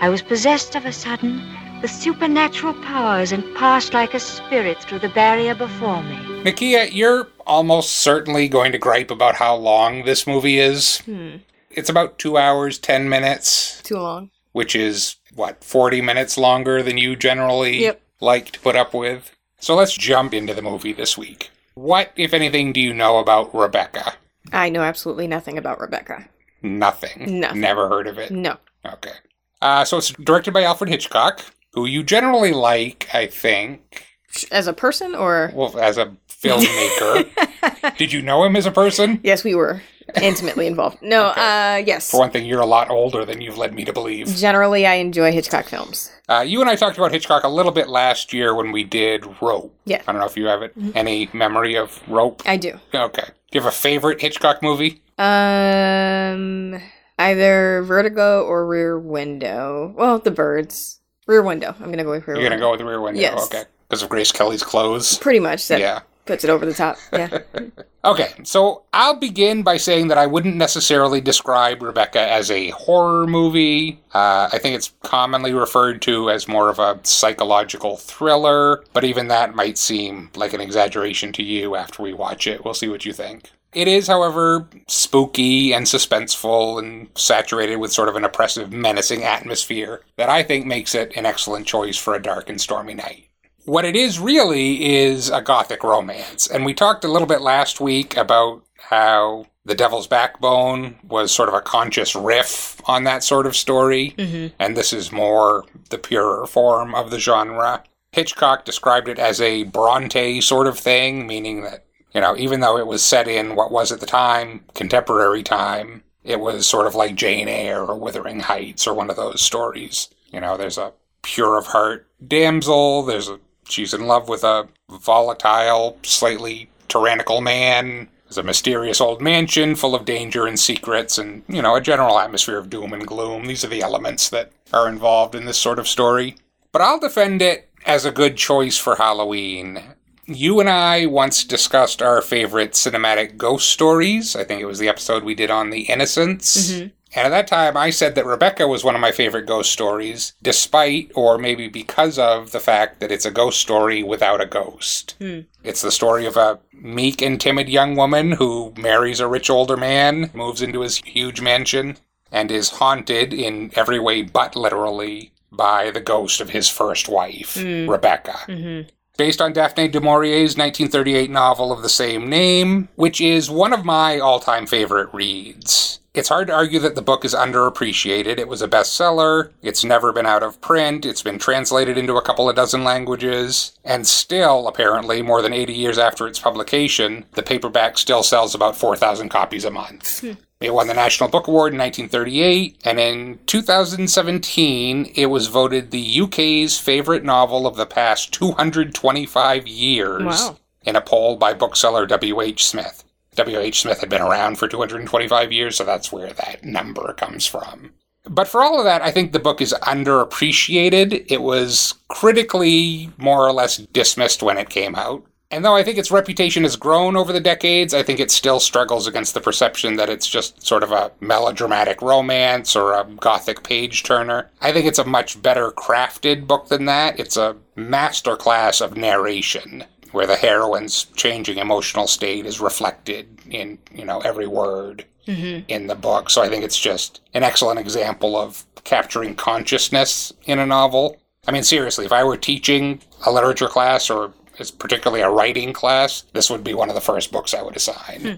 [0.00, 1.42] I was possessed of a sudden
[1.82, 6.16] with supernatural powers and passed like a spirit through the barrier before me.
[6.42, 11.00] Nakia, you're almost certainly going to gripe about how long this movie is.
[11.00, 11.36] Hmm.
[11.76, 14.30] It's about two hours, ten minutes, Too long.
[14.52, 18.00] which is, what, 40 minutes longer than you generally Yep.
[18.20, 19.34] like to put up with?
[19.58, 21.50] So let's jump into the movie this week.
[21.74, 24.14] What, if anything, do you know about Rebecca?
[24.52, 26.28] I know absolutely nothing about Rebecca.
[26.62, 27.40] Nothing.
[27.40, 27.60] Nothing.
[27.60, 28.30] Never heard of it.
[28.30, 28.56] No.
[28.86, 29.12] Okay.
[29.60, 31.40] Uh, so it's directed by Alfred Hitchcock,
[31.72, 34.06] who you generally like, I think.
[34.52, 35.50] As a person or?
[35.54, 37.96] Well, as a filmmaker.
[37.98, 39.20] Did you know him as a person?
[39.22, 39.82] Yes, we were
[40.20, 40.98] intimately involved.
[41.02, 42.10] No, uh, yes.
[42.10, 44.28] For one thing, you're a lot older than you've led me to believe.
[44.36, 46.10] Generally, I enjoy Hitchcock films.
[46.28, 49.24] Uh, you and I talked about Hitchcock a little bit last year when we did
[49.40, 49.74] Rope.
[49.84, 50.02] Yeah.
[50.06, 50.72] I don't know if you have it.
[50.94, 52.42] Any memory of Rope?
[52.46, 52.78] I do.
[52.94, 53.24] Okay.
[53.24, 55.02] Do you have a favorite Hitchcock movie?
[55.18, 56.80] Um,
[57.18, 59.92] either Vertigo or Rear Window.
[59.96, 61.00] Well, The Birds.
[61.26, 61.74] Rear Window.
[61.80, 62.40] I'm gonna go with Rear Window.
[62.40, 63.20] You're going to go with the rear window?
[63.20, 63.46] Yes.
[63.46, 63.64] Okay.
[63.88, 65.16] Because of Grace Kelly's clothes?
[65.18, 65.68] Pretty much.
[65.68, 66.00] That Yeah.
[66.26, 66.96] Puts it over the top.
[67.12, 67.38] Yeah.
[68.04, 73.26] Okay, so I'll begin by saying that I wouldn't necessarily describe Rebecca as a horror
[73.26, 73.98] movie.
[74.12, 79.28] Uh, I think it's commonly referred to as more of a psychological thriller, but even
[79.28, 82.62] that might seem like an exaggeration to you after we watch it.
[82.62, 83.50] We'll see what you think.
[83.72, 90.02] It is, however, spooky and suspenseful and saturated with sort of an oppressive, menacing atmosphere
[90.16, 93.28] that I think makes it an excellent choice for a dark and stormy night.
[93.64, 96.46] What it is really is a gothic romance.
[96.46, 101.48] And we talked a little bit last week about how The Devil's Backbone was sort
[101.48, 104.14] of a conscious riff on that sort of story.
[104.18, 104.54] Mm-hmm.
[104.58, 107.82] And this is more the purer form of the genre.
[108.12, 112.76] Hitchcock described it as a Bronte sort of thing, meaning that, you know, even though
[112.76, 116.94] it was set in what was at the time contemporary time, it was sort of
[116.94, 120.08] like Jane Eyre or Wuthering Heights or one of those stories.
[120.30, 124.68] You know, there's a pure of heart damsel, there's a she's in love with a
[124.90, 128.08] volatile, slightly tyrannical man.
[128.24, 132.18] There's a mysterious old mansion full of danger and secrets and, you know, a general
[132.18, 133.46] atmosphere of doom and gloom.
[133.46, 136.36] These are the elements that are involved in this sort of story.
[136.72, 139.80] But I'll defend it as a good choice for Halloween.
[140.26, 144.34] You and I once discussed our favorite cinematic ghost stories.
[144.34, 146.72] I think it was the episode we did on The Innocents.
[146.72, 146.88] Mm-hmm.
[147.14, 150.32] And at that time, I said that Rebecca was one of my favorite ghost stories,
[150.42, 155.14] despite, or maybe because of, the fact that it's a ghost story without a ghost.
[155.18, 155.40] Hmm.
[155.62, 159.76] It's the story of a meek and timid young woman who marries a rich older
[159.76, 161.96] man, moves into his huge mansion,
[162.32, 167.54] and is haunted in every way but literally by the ghost of his first wife,
[167.54, 167.88] hmm.
[167.88, 168.88] Rebecca mm-hmm.
[169.16, 173.84] Based on Daphne du Maurier's 1938 novel of the same name, which is one of
[173.84, 176.00] my all time favorite reads.
[176.14, 178.38] It's hard to argue that the book is underappreciated.
[178.38, 179.50] It was a bestseller.
[179.62, 181.04] It's never been out of print.
[181.04, 183.72] It's been translated into a couple of dozen languages.
[183.84, 188.76] And still, apparently, more than 80 years after its publication, the paperback still sells about
[188.76, 190.20] 4,000 copies a month.
[190.20, 190.34] Hmm.
[190.60, 196.20] It won the National Book Award in 1938, and in 2017, it was voted the
[196.22, 200.56] UK's favorite novel of the past 225 years Wow.
[200.82, 202.64] in a poll by bookseller W.H.
[202.64, 203.04] Smith.
[203.34, 203.80] W.H.
[203.80, 207.92] Smith had been around for 225 years, so that's where that number comes from.
[208.26, 211.26] But for all of that, I think the book is underappreciated.
[211.30, 215.24] It was critically more or less dismissed when it came out.
[215.50, 218.58] And though I think its reputation has grown over the decades, I think it still
[218.58, 223.62] struggles against the perception that it's just sort of a melodramatic romance or a gothic
[223.62, 224.50] page turner.
[224.60, 227.20] I think it's a much better crafted book than that.
[227.20, 234.04] It's a masterclass of narration where the heroine's changing emotional state is reflected in, you
[234.04, 235.64] know, every word mm-hmm.
[235.68, 236.30] in the book.
[236.30, 241.16] So I think it's just an excellent example of capturing consciousness in a novel.
[241.46, 245.72] I mean, seriously, if I were teaching a literature class or it's particularly a writing
[245.72, 248.20] class, this would be one of the first books I would assign.
[248.20, 248.34] Hmm.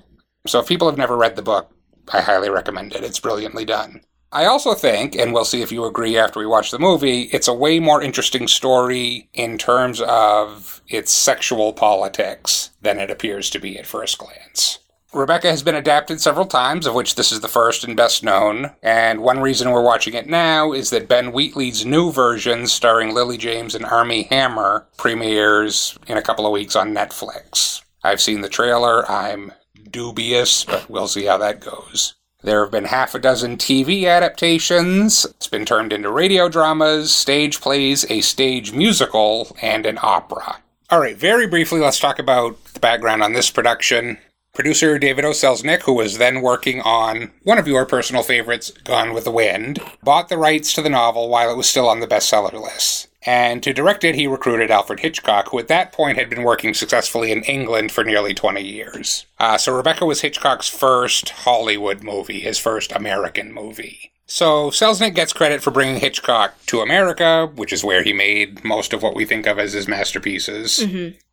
[0.46, 1.72] So if people have never read the book,
[2.12, 3.04] I highly recommend it.
[3.04, 4.02] It's brilliantly done.
[4.32, 7.48] I also think, and we'll see if you agree after we watch the movie, it's
[7.48, 13.58] a way more interesting story in terms of its sexual politics than it appears to
[13.58, 14.80] be at first glance.
[15.12, 18.72] Rebecca has been adapted several times, of which this is the first and best known,
[18.82, 23.38] and one reason we're watching it now is that Ben Wheatley's new version, starring Lily
[23.38, 27.82] James and Armie Hammer, premieres in a couple of weeks on Netflix.
[28.02, 29.52] I've seen the trailer, I'm
[29.90, 32.14] dubious, but we'll see how that goes.
[32.42, 35.24] There have been half a dozen TV adaptations.
[35.24, 40.58] It's been turned into radio dramas, stage plays, a stage musical, and an opera.
[40.90, 44.18] All right, very briefly, let's talk about the background on this production.
[44.56, 45.32] Producer David O.
[45.32, 49.82] Selznick, who was then working on one of your personal favorites, Gone with the Wind,
[50.02, 53.08] bought the rights to the novel while it was still on the bestseller list.
[53.26, 56.72] And to direct it, he recruited Alfred Hitchcock, who at that point had been working
[56.72, 59.26] successfully in England for nearly 20 years.
[59.38, 64.10] Uh, so Rebecca was Hitchcock's first Hollywood movie, his first American movie.
[64.24, 68.94] So Selznick gets credit for bringing Hitchcock to America, which is where he made most
[68.94, 70.78] of what we think of as his masterpieces.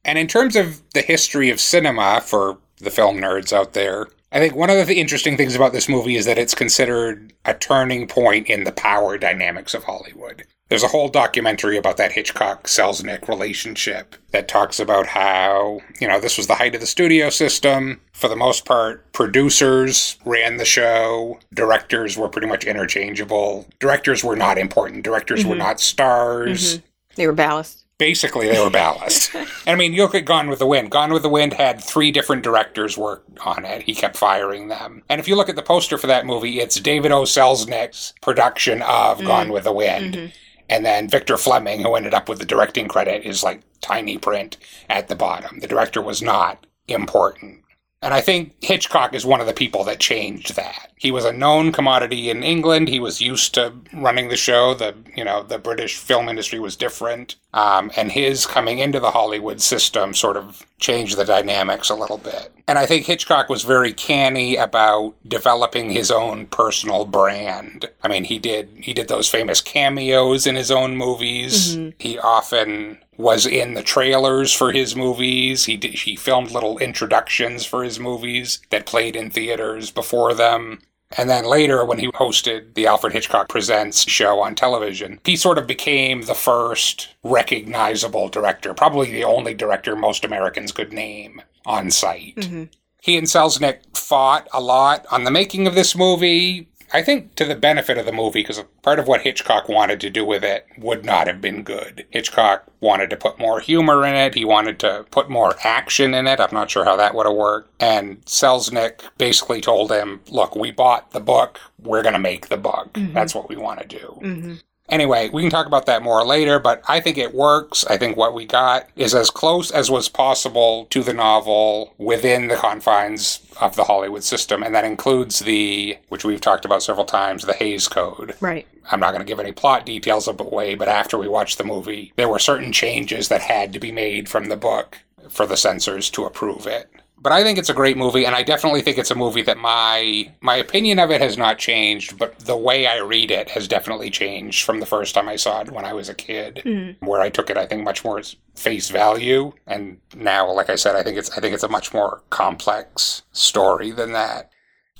[0.04, 4.40] And in terms of the history of cinema for the film nerds out there, I
[4.40, 8.08] think one of the interesting things about this movie is that it's considered a turning
[8.08, 10.44] point in the power dynamics of Hollywood.
[10.70, 16.20] There's a whole documentary about that Hitchcock Selznick relationship that talks about how, you know,
[16.20, 18.02] this was the height of the studio system.
[18.12, 23.68] For the most part, producers ran the show, directors were pretty much interchangeable.
[23.80, 25.60] Directors were not important, directors were mm-hmm.
[25.60, 26.78] not stars.
[26.78, 26.86] Mm-hmm.
[27.18, 27.83] They were ballast.
[27.98, 29.34] Basically, they were ballast.
[29.36, 30.92] and I mean, you look at Gone with the Wind.
[30.92, 33.84] Gone with the Wind had three different directors work on it.
[33.84, 35.04] He kept firing them.
[35.10, 37.24] And if you look at the poster for that movie, it's David O.
[37.24, 39.28] Selznick's production of mm-hmm.
[39.28, 40.16] Gone with the Wind.
[40.16, 40.28] Mm-hmm.
[40.70, 44.58] And then Victor Fleming, who ended up with the directing credit, is like tiny print
[44.90, 45.60] at the bottom.
[45.60, 47.64] The director was not important.
[48.04, 50.92] And I think Hitchcock is one of the people that changed that.
[50.98, 52.90] He was a known commodity in England.
[52.90, 54.74] He was used to running the show.
[54.74, 59.12] The you know the British film industry was different, um, and his coming into the
[59.12, 62.52] Hollywood system sort of changed the dynamics a little bit.
[62.68, 67.89] And I think Hitchcock was very canny about developing his own personal brand.
[68.02, 71.78] I mean, he did he did those famous cameos in his own movies.
[72.00, 75.66] He often was in the trailers for his movies.
[75.66, 80.80] He did, he filmed little introductions for his movies that played in theaters before them.
[81.17, 85.58] And then later, when he hosted the Alfred Hitchcock Presents show on television, he sort
[85.58, 91.91] of became the first recognizable director, probably the only director most Americans could name on
[91.91, 92.36] sight.
[92.38, 92.63] Mm-hmm.
[93.02, 96.69] He and Selznick fought a lot on the making of this movie.
[96.94, 100.12] I think to the benefit of the movie, because part of what Hitchcock wanted to
[100.12, 102.06] do with it would not have been good.
[102.12, 104.36] Hitchcock wanted to put more humor in it.
[104.36, 106.40] He wanted to put more action in it.
[106.40, 107.72] I'm not sure how that would have worked.
[107.82, 111.60] And Selznick basically told him, look, we bought the book.
[111.82, 112.94] We're going to make the book.
[112.94, 113.14] Mm-hmm.
[113.14, 114.20] That's what we want to do.
[114.22, 114.54] Mm-hmm.
[114.89, 117.86] Anyway, we can talk about that more later, but I think it works.
[117.86, 122.48] I think what we got is as close as was possible to the novel within
[122.48, 127.06] the confines of the Hollywood system, and that includes the, which we've talked about several
[127.06, 128.36] times, the Hays Code.
[128.41, 128.67] Right.
[128.91, 132.12] I'm not going to give any plot details away, but after we watched the movie,
[132.17, 136.10] there were certain changes that had to be made from the book for the censors
[136.12, 136.89] to approve it.
[137.24, 139.58] But I think it's a great movie, and I definitely think it's a movie that
[139.58, 143.66] my my opinion of it has not changed, but the way I read it has
[143.66, 146.62] definitely changed from the first time I saw it when I was a kid,
[147.00, 150.76] where I took it, I think, much more as face value, and now, like I
[150.76, 154.52] said, I think it's I think it's a much more complex story than that.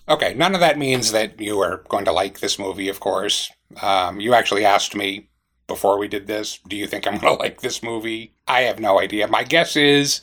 [0.08, 3.52] Okay, none of that means that you are going to like this movie, of course.
[3.82, 5.30] Um, you actually asked me
[5.68, 8.34] before we did this, do you think I'm going to like this movie?
[8.48, 9.28] I have no idea.
[9.28, 10.22] My guess is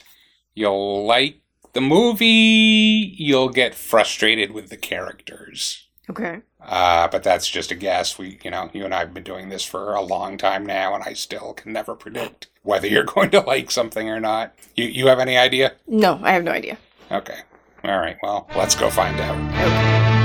[0.54, 1.40] you'll like
[1.72, 5.86] the movie, you'll get frustrated with the characters.
[6.08, 6.40] Okay.
[6.60, 8.18] Uh, but that's just a guess.
[8.18, 10.94] We, you know, you and I have been doing this for a long time now,
[10.94, 14.54] and I still can never predict whether you're going to like something or not.
[14.74, 15.74] You, you have any idea?
[15.86, 16.78] No, I have no idea.
[17.10, 17.40] Okay.
[17.84, 18.18] All right.
[18.22, 20.19] Well, let's go find out.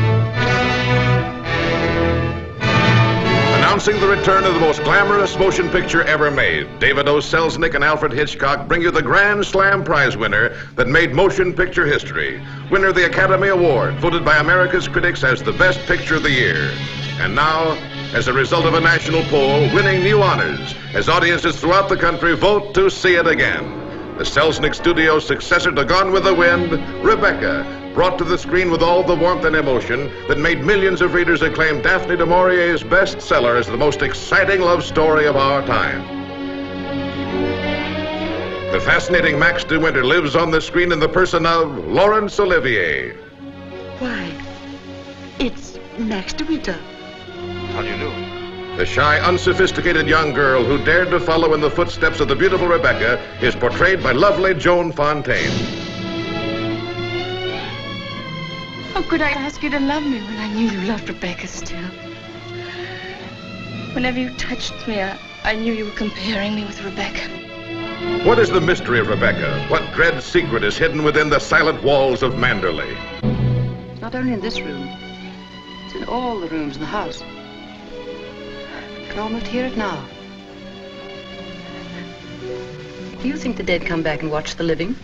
[3.76, 7.18] Announcing the return of the most glamorous motion picture ever made, David O.
[7.18, 11.86] Selznick and Alfred Hitchcock bring you the Grand Slam Prize winner that made motion picture
[11.86, 12.42] history.
[12.72, 16.32] Winner of the Academy Award, voted by America's critics as the best picture of the
[16.32, 16.72] year.
[17.20, 17.74] And now,
[18.14, 22.34] as a result of a national poll, winning new honors as audiences throughout the country
[22.34, 24.18] vote to see it again.
[24.18, 26.72] The Selznick Studio's successor to Gone with the Wind,
[27.04, 31.14] Rebecca, brought to the screen with all the warmth and emotion that made millions of
[31.14, 36.04] readers acclaim Daphne du Maurier's bestseller as the most exciting love story of our time.
[38.74, 43.14] The fascinating Max de Winter lives on the screen in the person of Laurence Olivier.
[44.00, 44.30] Why,
[45.40, 46.74] it's Max de Winter.
[46.74, 48.76] How do you know?
[48.76, 52.68] The shy, unsophisticated young girl who dared to follow in the footsteps of the beautiful
[52.68, 55.85] Rebecca is portrayed by lovely Joan Fontaine.
[58.96, 61.84] How could I ask you to love me when I knew you loved Rebecca still?
[63.94, 67.28] Whenever you touched me, I, I knew you were comparing me with Rebecca.
[68.26, 69.66] What is the mystery of Rebecca?
[69.68, 72.96] What dread secret is hidden within the silent walls of Manderley?
[73.92, 74.88] It's not only in this room.
[74.88, 77.22] It's in all the rooms in the house.
[77.22, 80.06] I can almost hear it now.
[83.22, 84.96] Do you think the dead come back and watch the living?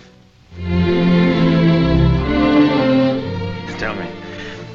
[3.82, 4.06] Tell me,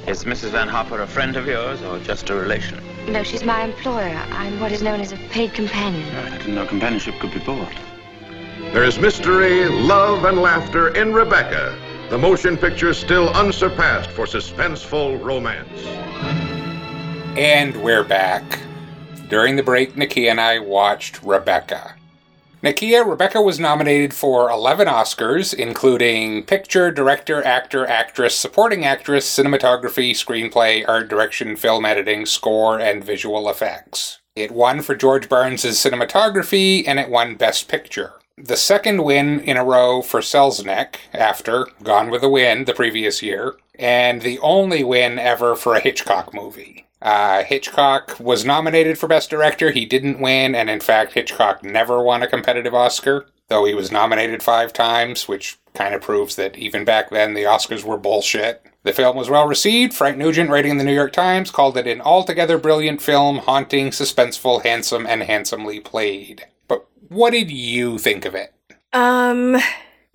[0.09, 0.51] is Mrs.
[0.51, 2.83] Van Hopper a friend of yours or just a relation?
[3.07, 4.21] No, she's my employer.
[4.33, 6.13] I'm what is known as a paid companion.
[6.17, 7.73] I didn't know companionship could be bought.
[8.73, 11.79] There is mystery, love, and laughter in Rebecca,
[12.11, 15.87] the motion picture still unsurpassed for suspenseful romance.
[17.39, 18.59] And we're back.
[19.29, 21.95] During the break, Nikki and I watched Rebecca.
[22.67, 30.11] Nakia, Rebecca was nominated for 11 Oscars, including Picture, Director, Actor, Actress, Supporting Actress, Cinematography,
[30.11, 34.19] Screenplay, Art Direction, Film Editing, Score, and Visual Effects.
[34.35, 38.15] It won for George Barnes' cinematography, and it won Best Picture.
[38.37, 43.23] The second win in a row for Selznick after Gone with the Wind the previous
[43.23, 46.86] year, and the only win ever for a Hitchcock movie.
[47.03, 49.71] Uh, Hitchcock was nominated for Best Director.
[49.71, 53.93] He didn't win, and in fact, Hitchcock never won a competitive Oscar, though he was
[53.93, 58.65] nominated five times, which kind of proves that even back then the Oscars were bullshit.
[58.83, 59.95] The film was well received.
[59.95, 63.91] Frank Nugent, writing in the New York Times, called it an altogether brilliant film, haunting,
[63.91, 66.47] suspenseful, handsome, and handsomely played.
[66.69, 68.55] But what did you think of it?
[68.93, 69.57] Um,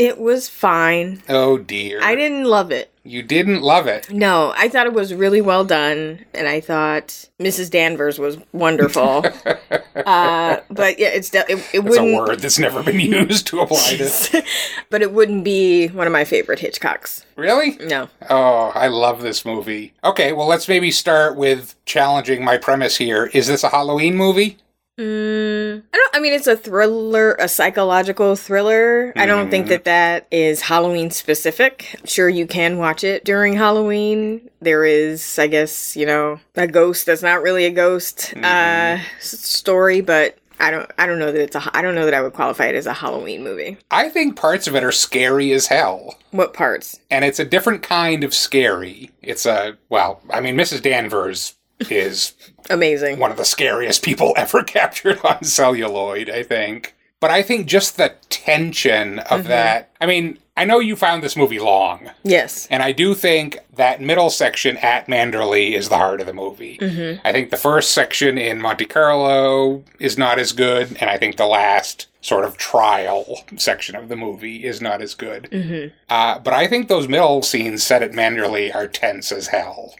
[0.02, 1.22] it was fine.
[1.30, 2.00] Oh dear.
[2.02, 2.88] I didn't love it.
[3.04, 4.12] You didn't love it.
[4.12, 7.72] No, I thought it was really well done, and I thought Mrs.
[7.72, 9.26] Danvers was wonderful.
[9.96, 12.16] uh, but yeah, it's de- it, it It's a wouldn't.
[12.16, 14.30] word that's never been used to apply this.
[14.92, 17.24] but it wouldn't be one of my favorite Hitchcocks.
[17.36, 17.72] Really?
[17.78, 18.08] No.
[18.30, 19.94] Oh, I love this movie.
[20.04, 23.32] Okay, well, let's maybe start with challenging my premise here.
[23.34, 24.58] Is this a Halloween movie?
[25.00, 26.16] Mm, I don't.
[26.16, 29.14] I mean, it's a thriller, a psychological thriller.
[29.16, 32.00] I don't think that that is Halloween specific.
[32.06, 34.50] Sure, you can watch it during Halloween.
[34.62, 40.02] There is, I guess, you know, a ghost that's not really a ghost uh, story,
[40.02, 40.92] but I don't.
[40.98, 41.72] I don't know that it's a.
[41.74, 43.78] I don't know that I would qualify it as a Halloween movie.
[43.90, 46.18] I think parts of it are scary as hell.
[46.30, 47.00] What parts?
[47.10, 49.10] And it's a different kind of scary.
[49.22, 50.82] It's a, well, I mean, Mrs.
[50.84, 51.56] Danvers
[51.90, 52.34] is
[52.70, 53.20] Amazing.
[53.20, 56.96] one of the scariest people ever captured on celluloid, I think.
[57.20, 59.50] But I think just the tension of mm-hmm.
[59.50, 59.92] that.
[60.02, 62.68] I mean, I know you found this movie long, Yes.
[62.70, 66.78] and I do think that middle section at Manderley is the heart of the movie.
[66.78, 67.26] Mm-hmm.
[67.26, 71.38] I think the first section in Monte Carlo is not as good, and I think
[71.38, 75.48] the last sort of trial section of the movie is not as good.
[75.52, 75.96] Mm-hmm.
[76.10, 79.96] Uh, but I think those middle scenes set at Manderley are tense as hell.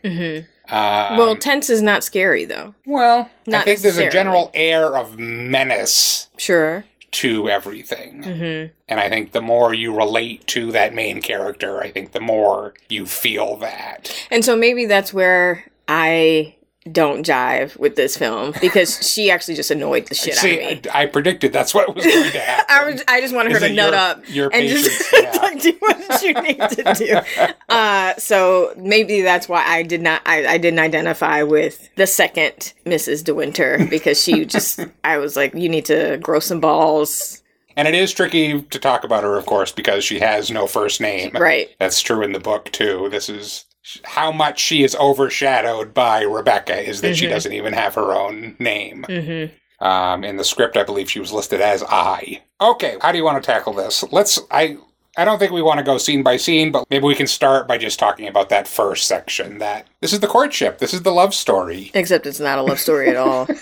[0.72, 2.74] Um, well, tense is not scary though.
[2.86, 6.86] well, I think there's a general air of menace Sure.
[7.12, 8.72] to everything.
[8.88, 12.74] And I think the more you relate to that main character, I think the more
[12.90, 14.12] you feel that.
[14.32, 16.56] And so maybe that's where I
[16.92, 20.84] don't jive with this film because she actually just annoyed the shit See, out of
[20.86, 20.90] me.
[20.92, 22.66] I, I predicted that's what was going to happen.
[22.70, 25.14] I, was, I just wanted her Is to nut your- up your and just?
[25.22, 25.32] Yeah.
[25.38, 27.54] like, do what you need to do.
[27.70, 30.22] Uh, so maybe that's why I did not.
[30.26, 33.24] I, I didn't identify with the second Mrs.
[33.24, 34.80] De Winter because she just.
[35.04, 37.44] I was like, you need to grow some balls,
[37.78, 41.00] And it is tricky to talk about her, of course, because she has no first
[41.00, 41.32] name.
[41.34, 41.70] right?
[41.80, 43.08] That's true in the book, too.
[43.12, 43.66] This is
[44.04, 48.56] how much she is overshadowed by Rebecca is that she doesn't even have her own
[48.60, 49.06] name.
[49.08, 49.84] Mm-hmm.
[49.84, 52.44] Um, in the script, I believe she was listed as I.
[52.60, 54.04] Okay, how do you want to tackle this?
[54.12, 54.40] Let's.
[54.52, 54.78] I.
[55.18, 57.68] I don't think we want to go scene by scene, but maybe we can start
[57.68, 59.58] by just talking about that first section.
[59.58, 60.78] That this is the courtship.
[60.78, 61.92] This is the love story.
[61.94, 63.48] Except it's not a love story at all.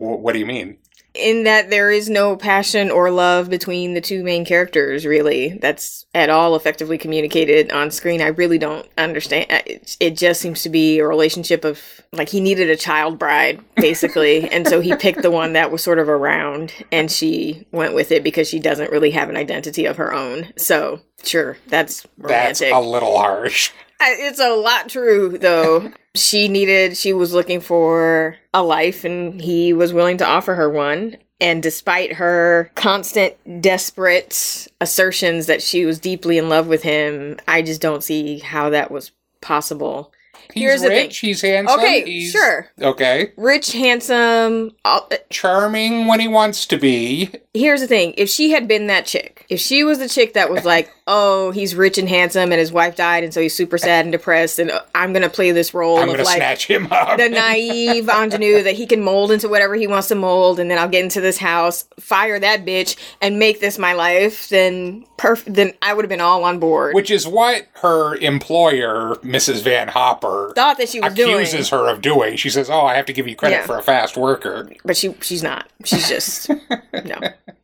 [0.00, 0.78] What do you mean?
[1.20, 5.50] In that there is no passion or love between the two main characters really.
[5.60, 8.20] That's at all effectively communicated on screen.
[8.20, 9.46] I really don't understand.
[9.50, 11.80] Uh, it, it just seems to be a relationship of
[12.12, 15.82] like he needed a child bride basically and so he picked the one that was
[15.82, 19.86] sort of around and she went with it because she doesn't really have an identity
[19.86, 20.52] of her own.
[20.56, 22.70] So sure that's romantic.
[22.70, 23.70] That's a little harsh.
[24.00, 29.40] I- it's a lot true though she needed she was looking for a life and
[29.40, 35.84] he was willing to offer her one and despite her constant desperate assertions that she
[35.86, 40.12] was deeply in love with him i just don't see how that was possible
[40.52, 41.06] He's Here's the thing.
[41.06, 41.18] rich.
[41.18, 41.78] He's handsome.
[41.78, 42.68] Okay, he's, sure.
[42.80, 43.32] Okay.
[43.36, 47.30] rich handsome all, uh, Charming when he wants to be.
[47.54, 50.50] here's the thing if she had been that chick if she was the chick that
[50.50, 53.76] was like oh he's rich and handsome and his wife died and so he's super
[53.76, 57.18] sad and depressed and i'm gonna play this role I'm of like snatch him up.
[57.18, 60.78] the naive ingenue that he can mold into whatever he wants to mold, and then
[60.78, 64.48] I'll get into this house, fire that bitch, and make this my life.
[64.48, 66.94] Then perf- then I would have been all on board.
[66.94, 69.62] Which is what her employer, Mrs.
[69.62, 72.36] Van Hopper, Thought that she was accuses doing, her of doing.
[72.36, 73.66] She says, "Oh, I have to give you credit Yeah.
[73.66, 75.66] for a fast worker." but she she's not.
[75.84, 76.48] She's just
[77.04, 77.18] no.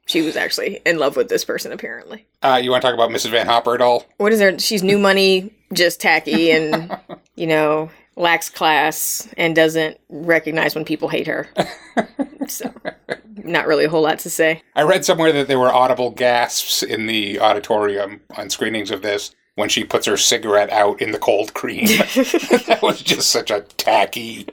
[0.07, 2.27] She was actually in love with this person apparently.
[2.43, 3.31] Uh, you want to talk about Mrs.
[3.31, 4.07] Van Hopper at all?
[4.19, 4.59] What is her?
[4.59, 6.97] She's new money, just tacky, and
[7.37, 11.49] you know lacks class and doesn't recognize when people hate her.
[12.49, 12.73] so,
[13.37, 14.63] not really a whole lot to say.
[14.75, 19.35] I read somewhere that there were audible gasps in the auditorium on screenings of this.
[19.57, 21.87] when she puts her cigarette out in the cold cream.
[21.87, 24.47] that was just such a tacky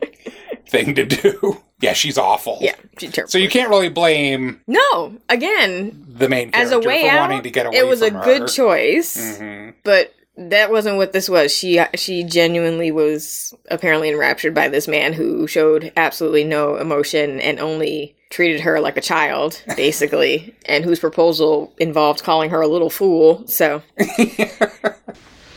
[0.68, 1.62] thing to do.
[1.84, 2.58] Yeah, she's awful.
[2.62, 3.30] Yeah, she's terrible.
[3.30, 7.20] So you can't really blame no, again, the main as character a way for out,
[7.30, 8.48] wanting to get away from it was a from good her.
[8.48, 9.18] choice.
[9.40, 9.74] Mhm.
[9.84, 11.54] But that wasn't what this was.
[11.54, 17.60] She she genuinely was apparently enraptured by this man who showed absolutely no emotion and
[17.60, 22.90] only treated her like a child, basically, and whose proposal involved calling her a little
[22.90, 23.46] fool.
[23.48, 23.84] So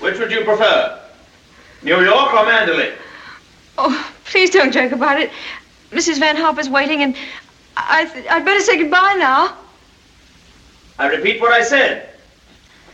[0.01, 1.01] Which would you prefer?
[1.83, 2.93] New York or Manderley?
[3.79, 5.31] Oh, please don't joke about it.
[5.91, 6.18] Mrs.
[6.18, 7.16] Van Hopper's waiting, and
[7.76, 9.57] I th- I'd better say goodbye now.
[10.99, 12.09] I repeat what I said.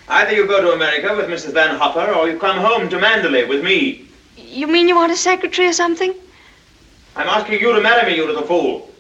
[0.09, 1.53] Either you go to America with Mrs.
[1.55, 4.07] Van Hopper or you come home to Manderley with me.
[4.37, 6.13] You mean you want a secretary or something?
[7.17, 8.91] I'm asking you to marry me, you little fool.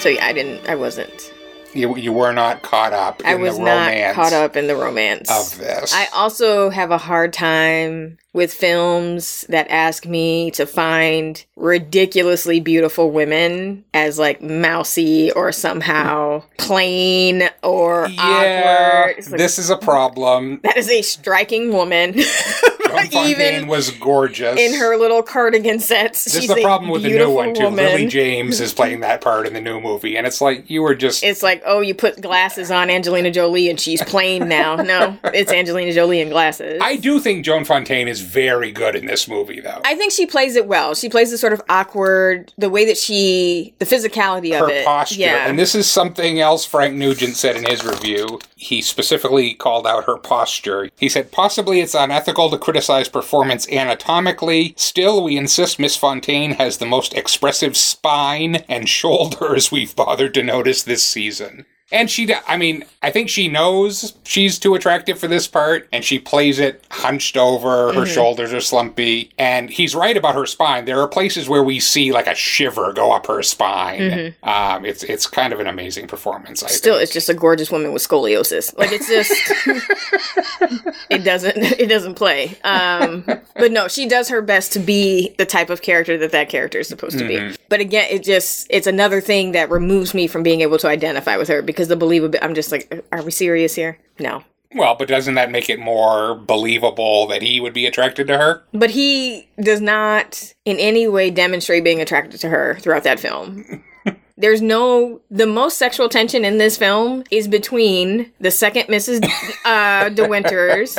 [0.00, 0.68] so yeah, I didn't.
[0.68, 1.32] I wasn't.
[1.72, 4.66] You, you were not caught up I in was the not romance caught up in
[4.66, 5.94] the romance of this.
[5.94, 13.10] I also have a hard time with films that ask me to find ridiculously beautiful
[13.10, 19.30] women as like mousy or somehow plain or yeah, awkward.
[19.30, 20.60] Like, this is a problem.
[20.62, 22.14] that is a striking woman.
[22.90, 24.58] Joan Fontaine was gorgeous.
[24.58, 26.24] in her little cardigan sets.
[26.24, 27.64] This is the problem with the new one too.
[27.64, 27.84] woman.
[27.84, 30.94] Lily James is playing that part in the new movie, and it's like you were
[30.94, 34.76] just It's like, oh, you put glasses on Angelina Jolie and she's plain now.
[34.76, 36.80] No, it's Angelina Jolie in glasses.
[36.82, 39.80] I do think Joan Fontaine is very good in this movie, though.
[39.84, 40.94] I think she plays it well.
[40.94, 44.84] She plays the sort of awkward, the way that she, the physicality of her it.
[44.84, 45.20] posture.
[45.20, 45.46] Yeah.
[45.48, 48.40] And this is something else Frank Nugent said in his review.
[48.56, 50.90] He specifically called out her posture.
[50.98, 54.74] He said, possibly it's unethical to criticize performance anatomically.
[54.76, 60.42] Still, we insist Miss Fontaine has the most expressive spine and shoulders we've bothered to
[60.42, 61.66] notice this season.
[61.92, 66.04] And she, I mean, I think she knows she's too attractive for this part, and
[66.04, 68.14] she plays it hunched over, her Mhm.
[68.14, 69.30] shoulders are slumpy.
[69.38, 70.84] And he's right about her spine.
[70.84, 74.00] There are places where we see like a shiver go up her spine.
[74.00, 74.34] Mhm.
[74.48, 76.62] Um, it's it's kind of an amazing performance.
[76.62, 78.76] I Still, it's just a gorgeous woman with scoliosis.
[78.78, 79.32] Like it's just,
[81.10, 82.56] it doesn't, it doesn't play.
[82.62, 83.24] Um,
[83.56, 86.78] but no, she does her best to be the type of character that that character
[86.78, 87.34] is supposed to be.
[87.36, 87.56] Mhm.
[87.68, 91.36] But again, it just, it's another thing that removes me from being able to identify
[91.36, 92.38] with her because the believability.
[92.42, 93.98] I'm just like, are we serious here?
[94.18, 94.44] No.
[94.74, 98.62] Well, but doesn't that make it more believable that he would be attracted to her?
[98.72, 103.82] But he does not in any way demonstrate being attracted to her throughout that film.
[104.40, 109.22] There's no the most sexual tension in this film is between the second Mrs.
[109.66, 110.96] uh, De Winters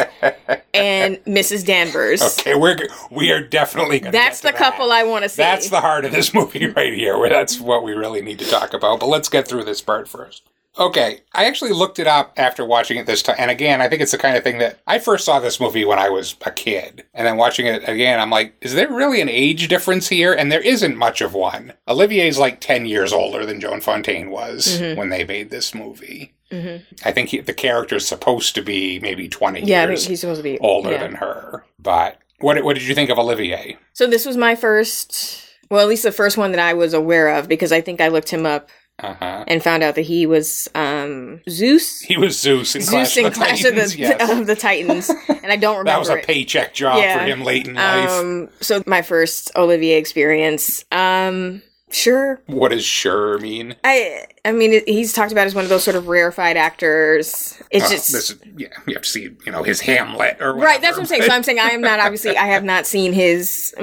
[0.76, 1.66] and Mrs.
[1.66, 2.22] Danvers.
[2.22, 2.78] Okay, we're
[3.10, 5.42] we are definitely going That's the couple I want to see.
[5.42, 7.18] That's the heart of this movie right here.
[7.18, 9.00] Where that's what we really need to talk about.
[9.00, 10.44] But let's get through this part first.
[10.80, 14.02] Okay, I actually looked it up after watching it this time, and again, I think
[14.02, 16.52] it's the kind of thing that I first saw this movie when I was a
[16.52, 20.32] kid, and then watching it again, I'm like, is there really an age difference here?
[20.34, 21.74] And there isn't much of one.
[21.90, 24.96] Olivier's like ten years older than Joan Fontaine was Mhm.
[24.96, 26.34] when they made this movie.
[26.52, 26.84] Mhm.
[27.04, 30.22] I think he, the character's supposed to be maybe twenty Yeah, I years think he's
[30.22, 31.00] supposed to be older yeah.
[31.00, 31.66] than her.
[31.80, 33.78] But what what did you think of Olivier?
[33.92, 37.28] So this was my first, well, at least the first one that I was aware
[37.28, 38.70] of because I think I looked him up
[39.02, 39.44] Uh huh.
[39.48, 42.02] and found out that he was um, Zeus.
[42.02, 43.92] He was Zeus in Clash Zeus of the Clash Titans.
[43.92, 44.32] of the, yes.
[44.32, 45.84] of the Titans, and I don't remember.
[45.86, 46.28] that was a it.
[46.28, 48.10] paycheck job for him late in life.
[48.10, 50.86] Um, so my first Olivier experience.
[50.92, 51.62] Um,
[51.92, 52.42] sure.
[52.48, 53.76] what does sure mean?
[53.84, 57.62] I I mean, he's talked about as one of those sort of rarefied actors.
[57.70, 60.54] It's Well, just this is, yeah, you have to see, you know, his Hamlet or
[60.56, 60.66] whatever.
[60.66, 60.82] right.
[60.82, 61.24] That's what I'm saying.
[61.24, 62.36] So I'm saying I am not obviously.
[62.38, 63.74] I have not seen his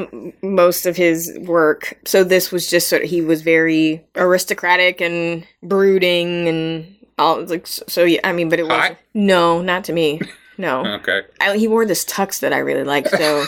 [0.43, 1.99] most of his work.
[2.05, 7.67] So this was just sort of he was very aristocratic and brooding and all like
[7.67, 7.85] so.
[7.89, 10.21] so yeah, I mean, but it was no, not to me.
[10.59, 10.85] No.
[10.85, 11.23] Okay.
[11.41, 13.45] I, he wore this tux that I really liked, so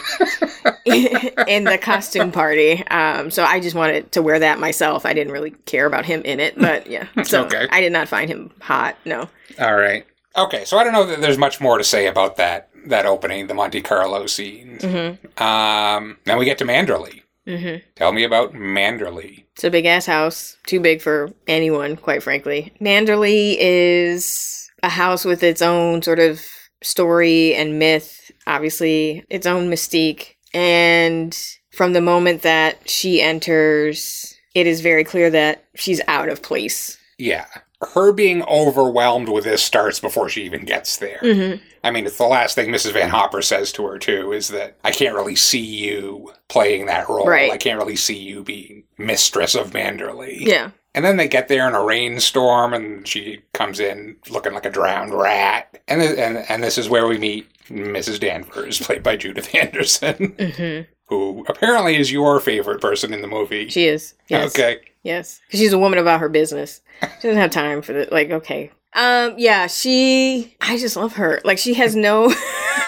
[0.87, 2.87] in the costume party.
[2.87, 5.05] Um, so I just wanted to wear that myself.
[5.05, 7.07] I didn't really care about him in it, but yeah.
[7.25, 7.67] So Okay.
[7.71, 8.97] I did not find him hot.
[9.05, 9.29] No.
[9.59, 10.07] All right.
[10.37, 13.47] Okay, so I don't know that there's much more to say about that that opening,
[13.47, 14.79] the Monte Carlo scene.
[14.81, 15.43] Mm-hmm.
[15.43, 17.23] Um, then we get to Manderley.
[17.47, 17.85] Mm-hmm.
[17.97, 19.45] Tell me about Manderley.
[19.55, 22.73] It's a big ass house, too big for anyone, quite frankly.
[22.81, 26.41] Manderley is a house with its own sort of
[26.83, 30.35] story and myth, obviously, its own mystique.
[30.53, 31.37] And
[31.71, 36.99] from the moment that she enters, it is very clear that she's out of place.
[37.19, 37.47] Yeah.
[37.95, 41.19] Her being overwhelmed with this starts before she even gets there.
[41.23, 41.63] Mm-hmm.
[41.83, 42.93] I mean, it's the last thing Mrs.
[42.93, 47.09] Van Hopper says to her, too, is that I can't really see you playing that
[47.09, 47.27] role.
[47.27, 47.51] Right.
[47.51, 50.41] I can't really see you being mistress of Manderley.
[50.41, 50.73] Yeah.
[50.95, 54.71] And then they get there in a rainstorm, and she comes in looking like a
[54.71, 55.81] drowned rat.
[55.87, 58.19] And and and this is where we meet Mrs.
[58.19, 60.91] Danvers, played by Judith Anderson, Mm-hmm.
[61.07, 63.69] who apparently is your favorite person in the movie.
[63.69, 64.15] She is.
[64.29, 64.53] Yes.
[64.59, 64.81] Okay.
[65.05, 65.41] Yes.
[65.51, 66.83] she's a woman about her business.
[67.03, 68.31] She doesn't have time for the like.
[68.31, 68.71] Okay.
[68.95, 69.35] Um.
[69.39, 69.69] Yeah.
[69.69, 70.57] She.
[70.61, 71.41] I just love her.
[71.45, 72.35] Like she has no.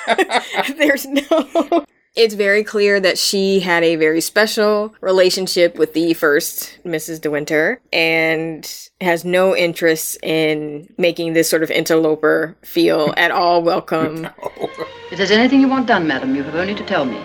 [0.77, 1.85] there's no.
[2.15, 7.23] It's very clear that she had a very special relationship with the first Mrs.
[7.23, 13.63] De Winter and has no interest in making this sort of interloper feel at all
[13.63, 14.29] welcome.
[15.11, 17.19] If there's anything you want done, madam, you have only to tell me.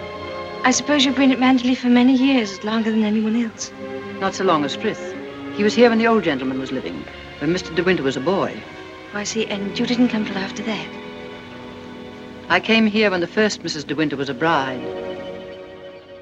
[0.64, 3.72] I suppose you've been at Manderley for many years, longer than anyone else.
[4.20, 5.16] Not so long as Frith.
[5.56, 7.06] He was here when the old gentleman was living,
[7.40, 7.74] when Mr.
[7.74, 8.62] De Winter was a boy.
[9.14, 9.46] Oh, I see.
[9.46, 11.07] And you didn't come till after that.
[12.50, 13.86] I came here when the first Mrs.
[13.86, 14.80] De Winter was a bride.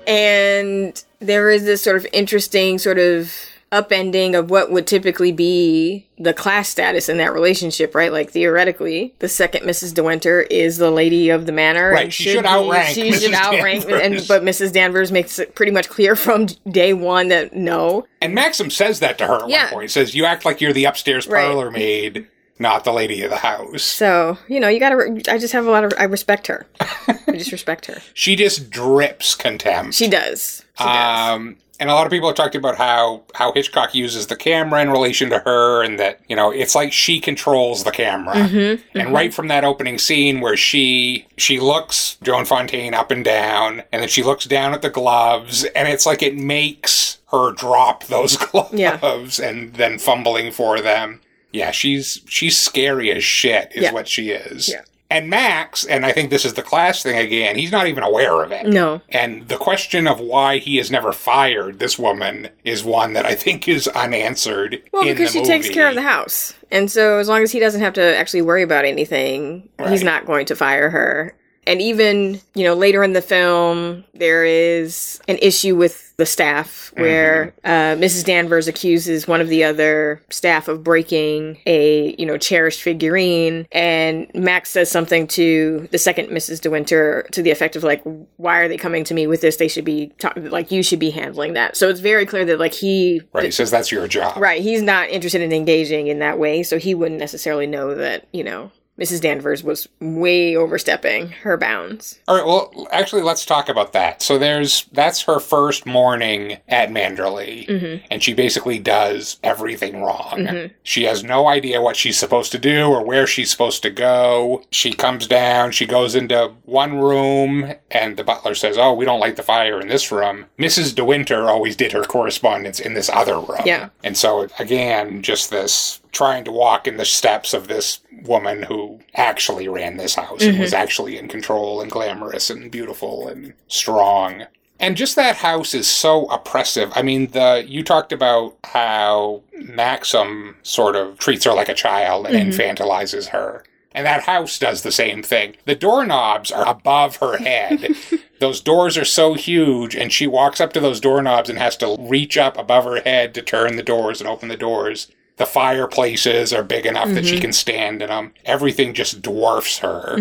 [0.08, 3.34] And there is this sort of interesting sort of
[3.72, 8.12] upending of what would typically be the class status in that relationship, right?
[8.12, 9.94] Like theoretically, the second Mrs.
[9.94, 11.92] De Winter is the lady of the manor.
[11.92, 13.34] Right, and she should outrank She should Mrs.
[13.34, 14.72] outrank, and but Mrs.
[14.72, 18.06] Danvers makes it pretty much clear from day one that no.
[18.22, 19.64] And Maxim says that to her at Yeah.
[19.66, 19.84] one point.
[19.86, 21.46] He says, You act like you're the upstairs Right.
[21.46, 22.28] parlor maid,
[22.60, 23.84] not the lady of the house.
[23.84, 24.96] So you know, you gotta.
[24.98, 25.94] Re- I just have a lot of.
[26.00, 26.66] I respect her.
[26.80, 27.98] I just respect her.
[28.14, 29.94] She just drips contempt.
[29.96, 30.64] She does.
[30.78, 31.34] She does.
[31.36, 34.82] Um, and a lot of people have talked about how how Hitchcock uses the camera
[34.82, 38.36] in relation to her, and that you know it's like she controls the camera.
[38.36, 43.26] Mm-hmm, And right from that opening scene where she she looks Joan Fontaine up and
[43.26, 47.52] down, and then she looks down at the gloves, and it's like it makes her
[47.52, 48.98] drop those gloves, Yeah.
[49.44, 51.20] and then fumbling for them.
[51.56, 53.94] Yeah, she's she's scary as shit, is Yeah.
[53.94, 54.70] what she is.
[54.70, 54.82] Yeah.
[55.10, 58.44] And Max, and I think this is the class thing again, he's not even aware
[58.44, 58.66] of it.
[58.68, 59.02] No.
[59.10, 63.36] And the question of why he has never fired this woman is one that I
[63.36, 64.82] think is unanswered.
[64.92, 66.54] Well, because she takes care of the house.
[66.72, 70.26] And so as long as he doesn't have to actually worry about anything, he's not
[70.26, 71.36] going to fire her.
[71.68, 76.94] And even, you know, later in the film, there is an issue with the staff
[76.96, 78.24] where uh, Mrs.
[78.24, 83.68] Danvers accuses one of the other staff of breaking a, you know, cherished figurine.
[83.72, 86.62] And Max says something to the second Mrs.
[86.62, 88.02] De Winter to the effect of, like,
[88.38, 89.58] why are they coming to me with this?
[89.58, 91.76] They should be, ta- like, you should be handling that.
[91.76, 94.38] So it's very clear that, like, he Right, he says that's your job.
[94.38, 94.62] Right.
[94.62, 98.44] He's not interested in engaging in that way, so he wouldn't necessarily know that, you
[98.44, 99.20] know, Mrs.
[99.22, 102.20] Danvers was way overstepping her bounds.
[102.28, 104.22] All right, well, actually, let's talk about that.
[104.22, 108.06] So there's that's her first morning at Manderley, Mm-hmm.
[108.10, 110.70] and she basically does everything wrong.
[110.84, 114.64] She has no idea what she's supposed to do or where she's supposed to go.
[114.72, 119.20] She comes down, she goes into one room, and the butler says, "Oh, we don't
[119.20, 120.96] light the fire in this room." Mrs.
[120.96, 123.62] De Winter always did her correspondence in this other room.
[123.66, 123.90] Yeah.
[124.04, 129.00] And so again, just this trying to walk in the steps of this woman who
[129.16, 130.82] actually ran this house and was mm-hmm.
[130.82, 134.46] actually in control and glamorous and beautiful and strong.
[134.80, 136.92] And just that house is so oppressive.
[136.96, 142.28] I mean, the you talked about how Maxim sort of treats her like a child
[142.28, 142.50] and mm-hmm.
[142.50, 143.66] infantilizes her.
[143.92, 145.56] And that house does the same thing.
[145.66, 147.96] The doorknobs are above her head.
[148.40, 151.96] those doors are so huge, and she walks up to those doorknobs and has to
[152.00, 155.08] reach up above her head to turn the doors and open the doors.
[155.38, 158.34] The fireplaces are big enough that she can stand in them.
[158.46, 160.16] Everything just dwarfs her.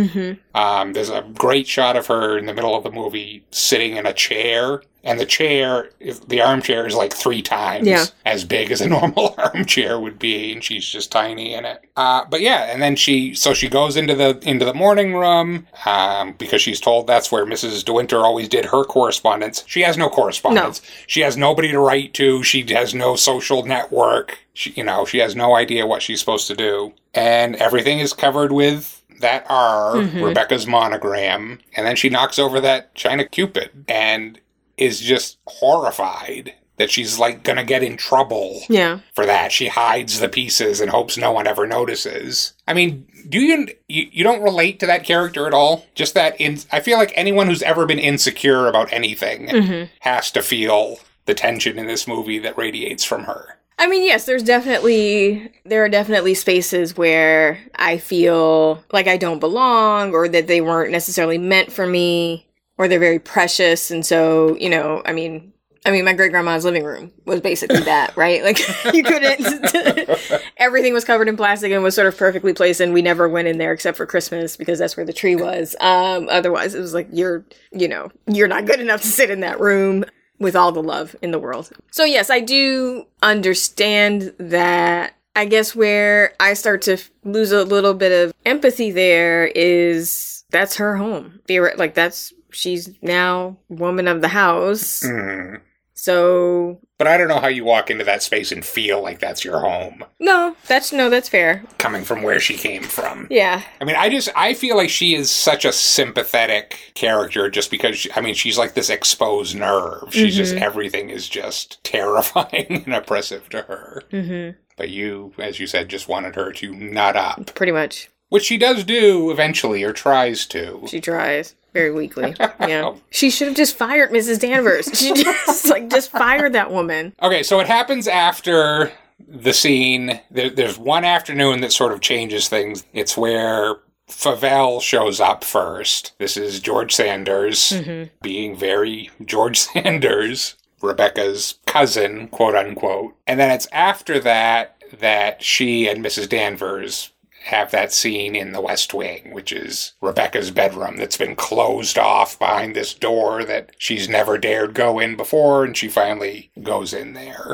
[0.55, 4.07] Um, there's a great shot of her in the middle of the movie sitting in
[4.07, 5.91] a chair, and the chair,
[6.29, 8.07] the armchair is like three times Yeah.
[8.25, 11.85] as big as a normal armchair would be, and she's just tiny in it.
[11.97, 15.67] Uh, but yeah, and then she, so she goes into the into the morning room
[15.87, 17.85] um, because she's told that's where Mrs.
[17.85, 19.63] De Winter always did her correspondence.
[19.67, 20.81] She has no correspondence.
[21.07, 22.43] She has nobody to write to.
[22.43, 24.39] She has no social network.
[24.55, 28.13] She, you know, she has no idea what she's supposed to do, and everything is
[28.13, 34.41] covered with that R, Rebecca's monogram, and then she knocks over that China Cupid and
[34.77, 39.01] is just horrified that she's like gonna get in trouble Yeah.
[39.15, 39.53] for that.
[39.53, 42.53] She hides the pieces and hopes no one ever notices.
[42.67, 45.87] I mean, do you you, you don't relate to that character at all?
[45.95, 49.85] Just that in I feel like anyone who's ever been insecure about anything mm-hmm.
[50.01, 53.59] has to feel the tension in this movie that radiates from her.
[53.79, 59.41] I mean, yes, there's definitely there are definitely spaces where I feel like I don't
[59.41, 62.44] belong or that they weren't necessarily meant for me
[62.79, 65.53] or they're very precious and so, you know, I mean,
[65.87, 68.43] I mean, my great grandma's living room was basically that, right?
[68.43, 68.59] Like
[68.95, 70.19] you couldn't.
[70.57, 73.49] everything was covered in plastic and was sort of perfectly placed, and we never went
[73.49, 75.77] in there except for Christmas because that's where the tree was.
[75.81, 79.41] Um, otherwise, it was like you're, you know, you're not good enough to sit in
[79.41, 80.05] that room.
[80.41, 81.71] with all the love in the world.
[81.93, 85.15] So yes, I do understand that.
[85.37, 90.77] I guess where I start to lose a little bit of empathy there is that's
[90.77, 91.41] her home.
[91.49, 95.03] Like that's she's now woman of the house.
[95.05, 95.61] Mhm.
[95.97, 99.45] So But I don't know how you walk into that space and feel like that's
[99.45, 101.63] your home, no, that's no, that's fair.
[101.79, 103.27] coming from where she came from.
[103.31, 103.63] Yeah.
[103.81, 107.97] I mean, I just I feel like she is such a sympathetic character just because
[107.99, 110.09] she, I mean she's like this exposed nerve.
[110.13, 114.03] She's just everything is just terrifying and oppressive to her.
[114.13, 114.59] Mm-hmm.
[114.77, 118.11] But you, as you said, just wanted her to nut up, Pretty much.
[118.29, 120.83] which she does do eventually or tries to.
[120.89, 122.35] She tries very weakly.
[122.61, 122.95] Yeah.
[123.11, 124.41] she should have just fired Mrs.
[124.41, 124.89] Danvers.
[124.95, 127.15] She just like just fired that woman.
[127.23, 128.93] Okay, so it happens after
[129.29, 130.21] the scene.
[130.31, 132.85] There, there's one afternoon that sort of changes things.
[132.93, 133.77] It's where
[134.09, 136.13] Favell shows up first.
[136.19, 138.15] This is George Sanders mm-hmm.
[138.23, 143.15] being very George Sanders, Rebecca's cousin, quote unquote.
[143.27, 146.29] And then it's after that that she and Mrs.
[146.29, 147.11] Danvers
[147.45, 152.39] have that scene in the West Wing, which is Rebecca's bedroom that's been closed off
[152.39, 157.13] behind this door that she's never dared go in before, and she finally goes in
[157.13, 157.53] there.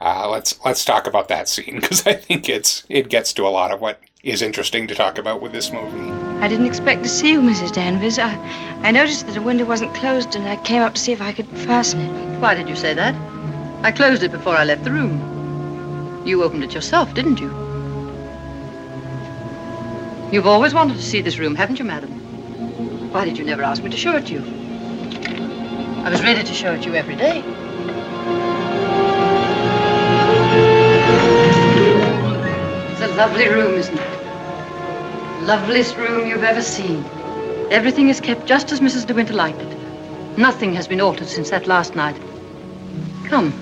[0.00, 3.50] Uh, let's let's talk about that scene because I think it's it gets to a
[3.50, 6.10] lot of what is interesting to talk about with this movie.
[6.40, 7.72] I didn't expect to see you, Mrs.
[7.72, 8.18] Danvers.
[8.18, 8.34] I,
[8.82, 11.32] I noticed that the window wasn't closed, and I came up to see if I
[11.32, 12.40] could fasten it.
[12.40, 13.14] Why did you say that?
[13.84, 16.22] I closed it before I left the room.
[16.26, 17.69] You opened it yourself, didn't you?
[20.32, 22.10] You've always wanted to see this room, haven't you, madam?
[23.10, 24.44] Why did you never ask me to show it to you?
[26.04, 27.42] I was ready to show it to you every day.
[32.92, 35.42] It's a lovely room, isn't it?
[35.42, 37.04] Loveliest room you've ever seen.
[37.72, 39.06] Everything is kept just as Mrs.
[39.08, 40.38] De Winter liked it.
[40.38, 42.16] Nothing has been altered since that last night.
[43.24, 43.52] Come.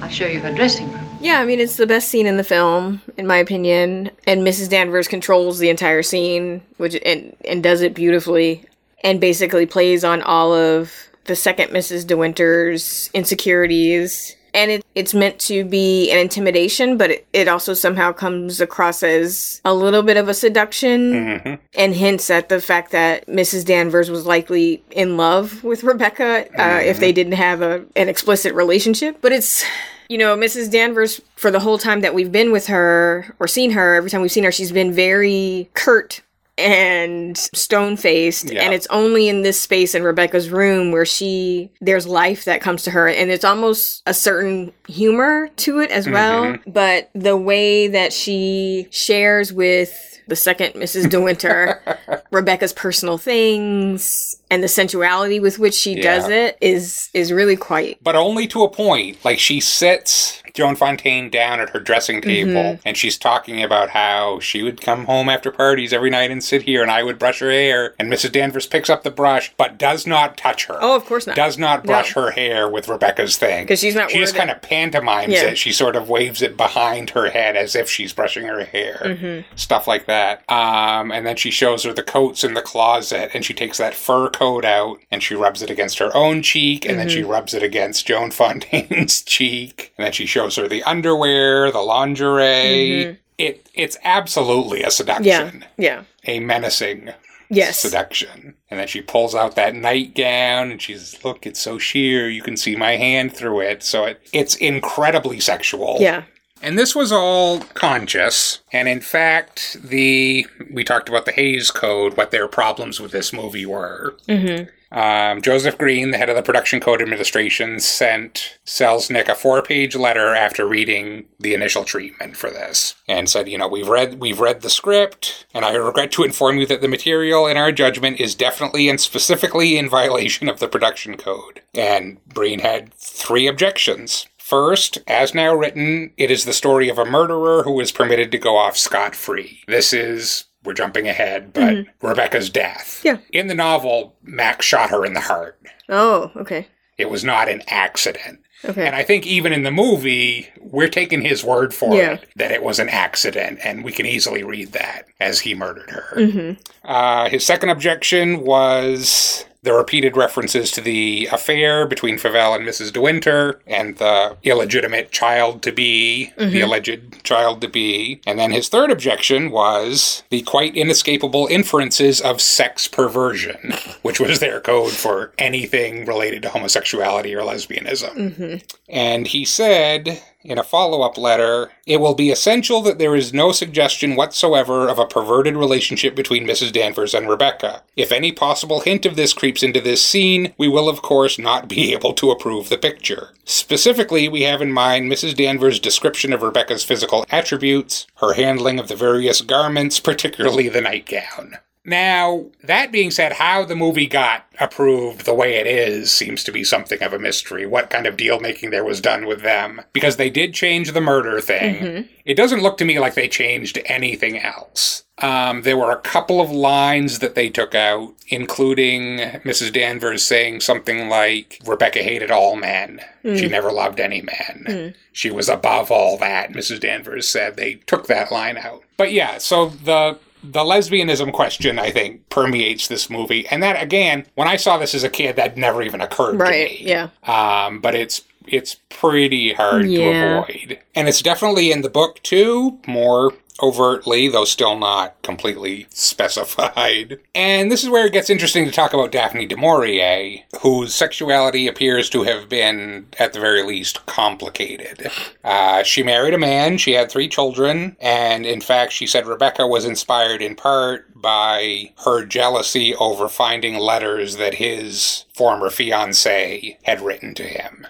[0.00, 1.01] I'll show you her dressing room.
[1.22, 4.10] Yeah, I mean it's the best scene in the film, in my opinion.
[4.26, 4.68] And Mrs.
[4.68, 8.64] Danvers controls the entire scene, which and and does it beautifully,
[9.04, 10.92] and basically plays on all of
[11.24, 12.06] the second Mrs.
[12.06, 14.36] De Winter's insecurities.
[14.54, 19.02] And it, it's meant to be an intimidation, but it, it also somehow comes across
[19.02, 23.64] as a little bit of a seduction and hints at the fact that Mrs.
[23.64, 28.52] Danvers was likely in love with Rebecca uh, if they didn't have a, an explicit
[28.52, 29.22] relationship.
[29.22, 29.64] But it's,
[30.12, 30.70] you know, Mrs.
[30.70, 34.20] Danvers, for the whole time that we've been with her or seen her, every time
[34.20, 36.20] we've seen her, she's been very curt
[36.58, 38.52] and stone faced.
[38.52, 38.60] Yeah.
[38.60, 42.82] And it's only in this space in Rebecca's room where she, there's life that comes
[42.82, 43.08] to her.
[43.08, 46.12] And it's almost a certain humor to it as mm-hmm.
[46.12, 46.58] well.
[46.66, 51.08] But the way that she shares with the second Mrs.
[51.08, 51.80] De Winter,
[52.30, 57.98] Rebecca's personal things and the sensuality with which she does it is is really quite
[58.02, 59.16] But only to a point.
[59.24, 62.82] Like she sits Joan Fontaine down at her dressing table Mm-hmm.
[62.86, 66.62] and she's talking about how she would come home after parties every night and sit
[66.62, 68.32] here and I would brush her hair and Mrs.
[68.32, 70.76] Danvers picks up the brush but does not touch her.
[70.80, 71.36] Oh, of course not.
[71.36, 72.22] Does not brush No.
[72.24, 75.44] her hair with Rebecca's thing because she's not She just kind of pantomimes Yeah.
[75.52, 75.58] it.
[75.58, 79.00] She sort of waves it behind her head as if she's brushing her hair.
[79.02, 79.56] Mm-hmm.
[79.56, 80.42] Stuff like that.
[80.50, 83.94] Um, and then she shows her the coats in the closet and she takes that
[83.94, 87.16] fur coat out and she rubs it against her own cheek and then Mm-hmm.
[87.16, 89.92] she rubs it against Joan Fontaine's cheek.
[89.96, 93.18] And then she shows her the underwear, the lingerie.
[93.38, 95.60] It it's absolutely a seduction.
[95.60, 95.82] Mm-hmm.
[95.82, 97.10] yeah yeah A menacing
[97.48, 98.54] yes seduction.
[98.70, 102.56] And then she pulls out that nightgown and she's, look, it's so sheer, you can
[102.56, 103.82] see my hand through it.
[103.82, 105.96] So it, it's incredibly sexual.
[106.00, 106.24] yeah
[106.62, 108.60] And this was all conscious.
[108.72, 113.32] And in fact, the we talked about the Hays Code, what their problems with this
[113.32, 114.16] movie were.
[114.28, 114.68] Mm-hmm.
[114.92, 120.34] Um, Joseph Breen, the head of the Production Code Administration, sent Selznick a four-page letter
[120.34, 124.60] after reading the initial treatment for this, and said, "You know, we've read we've read
[124.60, 128.34] the script, and I regret to inform you that the material in our judgment is
[128.34, 134.26] definitely and specifically in violation of the Production Code." And Breen had three objections.
[134.56, 138.38] First, as now written, it is the story of a murderer who is permitted to
[138.38, 139.60] go off scot free.
[139.66, 143.00] This is, we're jumping ahead, but Rebecca's death.
[143.02, 143.16] Yeah.
[143.32, 145.58] In the novel, Max shot her in the heart.
[145.88, 148.40] oh okay It was not an accident.
[148.62, 152.12] okay And I think even in the movie, we're taking his word for Yeah.
[152.16, 155.88] it that it was an accident, and we can easily read that as he murdered
[155.88, 156.56] her.
[156.84, 162.92] Uh, his second objection was the repeated references to the affair between Favell and Mrs.
[162.92, 166.64] De Winter, and the illegitimate child to be, the mm-hmm.
[166.64, 168.20] alleged child to be.
[168.26, 174.40] And then his third objection was the quite inescapable inferences of sex perversion, which was
[174.40, 178.14] their code for anything related to homosexuality or lesbianism.
[178.16, 178.56] Mm-hmm.
[178.88, 183.32] And he said in a follow up letter, it will be essential that there is
[183.32, 186.72] no suggestion whatsoever of a perverted relationship between Mrs.
[186.72, 187.82] Danvers and Rebecca.
[187.96, 191.68] If any possible hint of this creeps into this scene, we will, of course, not
[191.68, 193.30] be able to approve the picture.
[193.44, 195.36] Specifically, we have in mind Mrs.
[195.36, 201.58] Danvers' description of Rebecca's physical attributes, her handling of the various garments, particularly the nightgown.
[201.84, 206.52] Now, that being said, how the movie got approved the way it is seems to
[206.52, 207.66] be something of a mystery.
[207.66, 209.82] What kind of deal making there was done with them.
[209.92, 211.74] Because they did change the murder thing.
[211.76, 212.06] Mm-hmm.
[212.24, 215.02] It doesn't look to me like they changed anything else.
[215.18, 219.72] Um, there were a couple of lines that they took out, including Mrs.
[219.72, 223.00] Danvers saying something like, Rebecca hated all men.
[223.22, 223.50] She mm.
[223.50, 224.64] never loved any man.
[224.66, 224.94] Mm.
[225.12, 226.80] She was above all that, Mrs.
[226.80, 227.56] Danvers said.
[227.56, 228.82] They took that line out.
[228.96, 233.46] But yeah, so the the lesbianism question, I think, permeates this movie.
[233.48, 236.68] And that, again, when I saw this as a kid, that never even occurred Right.
[236.78, 236.90] to me.
[236.90, 237.08] Yeah.
[237.26, 239.98] Um, but it's it's pretty hard Yeah.
[239.98, 240.78] to avoid.
[240.96, 243.32] And it's definitely in the book too, more
[243.62, 247.18] overtly, though still not completely specified.
[247.34, 251.68] And this is where it gets interesting to talk about Daphne du Maurier, whose sexuality
[251.68, 255.10] appears to have been, at the very least, complicated.
[255.44, 259.66] Uh, she married a man, she had three children, and in fact, she said Rebecca
[259.66, 267.00] was inspired in part by her jealousy over finding letters that his former fiance had
[267.00, 267.86] written to him.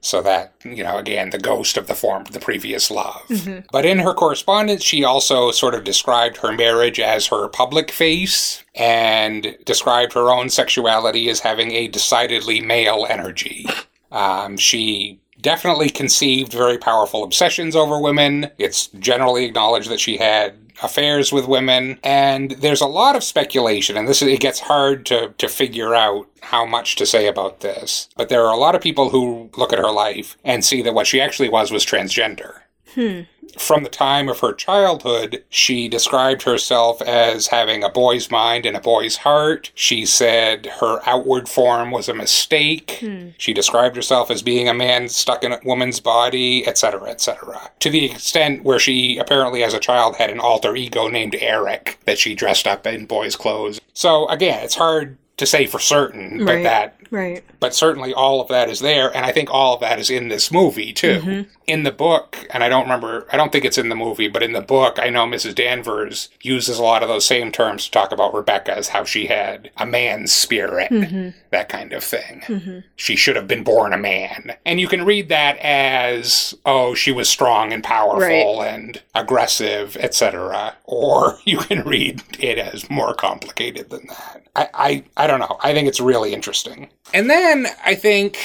[0.00, 3.22] So that, you know, again, the ghost of the form the previous love.
[3.70, 8.64] But in her correspondence, she also sort of described her marriage as her public face
[8.74, 13.66] and described her own sexuality as having a decidedly male energy.
[14.10, 18.50] Um, she definitely conceived very powerful obsessions over women.
[18.58, 23.96] It's generally acknowledged that she had affairs with women, and there's a lot of speculation,
[23.96, 27.60] and this is, it gets hard to, to figure out how much to say about
[27.60, 28.08] this.
[28.16, 30.94] But there are a lot of people who look at her life and see that
[30.94, 32.62] what she actually was was transgender.
[32.94, 33.22] Hmm.
[33.58, 38.76] From the time of her childhood, she described herself as having a boy's mind and
[38.76, 39.70] a boy's heart.
[39.74, 42.98] She said her outward form was a mistake.
[43.00, 43.28] Hmm.
[43.38, 47.70] She described herself as being a man stuck in a woman's body, etc., etc.
[47.80, 51.98] To the extent where she apparently, as a child, had an alter ego named Eric
[52.06, 53.80] that she dressed up in boys' clothes.
[53.92, 56.62] So again, it's hard to say for certain, but Right.
[56.64, 57.44] that Right.
[57.60, 60.28] but certainly all of that is there and i think all of that is in
[60.28, 61.20] this movie too.
[61.20, 61.42] Mm-hmm.
[61.66, 64.42] In the book and i don't remember i don't think it's in the movie but
[64.42, 67.90] in the book i know mrs danvers uses a lot of those same terms to
[67.92, 71.28] talk about rebecca as how she had a man's spirit mm-hmm.
[71.50, 72.40] that kind of thing.
[72.46, 72.78] Mm-hmm.
[72.96, 74.54] She should have been born a man.
[74.66, 80.74] And you can read that as oh she was strong and powerful and aggressive etc
[80.84, 84.42] or you can read it as more complicated than that.
[84.56, 88.38] I, I i don't know i think it's really interesting and then I think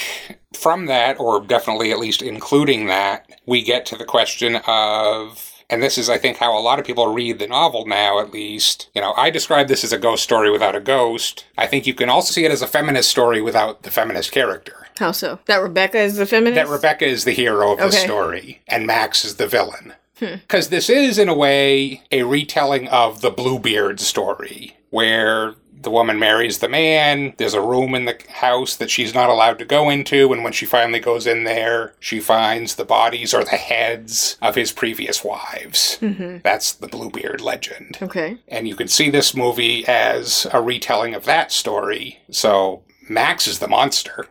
[0.54, 5.82] from that, or definitely at least including that, we get to the question of, and
[5.82, 8.88] this is, I think, how a lot of people read the novel now, at least.
[8.94, 11.46] You know, I describe this as a ghost story without a ghost.
[11.58, 14.86] I think you can also see it as a feminist story without the feminist character.
[14.98, 15.40] How so?
[15.46, 16.54] That Rebecca is the feminist?
[16.54, 19.94] That Rebecca is the hero of the story, and Max is the villain.
[20.20, 20.34] Hmm.
[20.34, 26.18] Because this is, in a way, a retelling of the Bluebeard story, where the woman
[26.18, 27.34] marries the man.
[27.36, 30.52] There's a room in the house that she's not allowed to go into, and when
[30.52, 35.24] she finally goes in there, she finds the bodies or the heads of his previous
[35.24, 35.98] wives.
[36.00, 37.98] That's the Bluebeard legend.
[38.02, 38.38] Okay.
[38.48, 42.20] And you can see this movie as a retelling of that story.
[42.30, 44.26] So Max is the monster.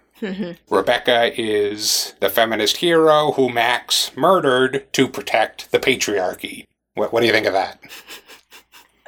[0.70, 6.66] Rebecca is the feminist hero who Max murdered to protect the patriarchy.
[6.94, 7.80] What, what do you think of that?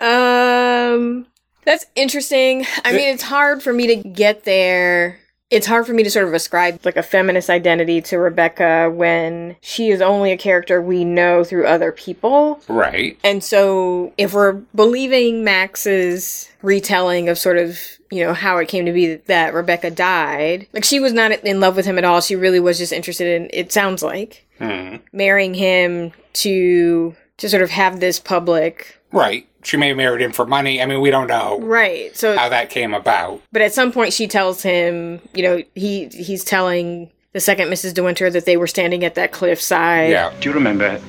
[0.02, 1.28] Um,
[1.66, 2.66] that's interesting.
[2.84, 5.20] I mean, it's hard for me to get there.
[5.49, 9.57] It's hard for me to sort of ascribe like a feminist identity to Rebecca when
[9.59, 12.62] she is only a character we know through other people.
[12.70, 13.20] Right.
[13.22, 17.78] And so, if we're believing Max's retelling of sort of,
[18.09, 21.59] you know, how it came to be that Rebecca died, like she was not in
[21.59, 22.22] love with him at all.
[22.22, 24.97] She really was just interested in, it sounds like, Hmm.
[25.12, 29.47] marrying him to to sort of have this public Right.
[29.64, 30.82] She may have married him for money.
[30.82, 32.16] I mean, we don't know right.
[32.16, 33.41] So, how that came about.
[33.51, 37.93] but at some point, she tells him, you know, he he's telling the second Mrs.
[37.93, 40.09] De Winter that they were standing at that cliffside.
[40.09, 40.34] Yeah.
[40.39, 40.99] Do you remember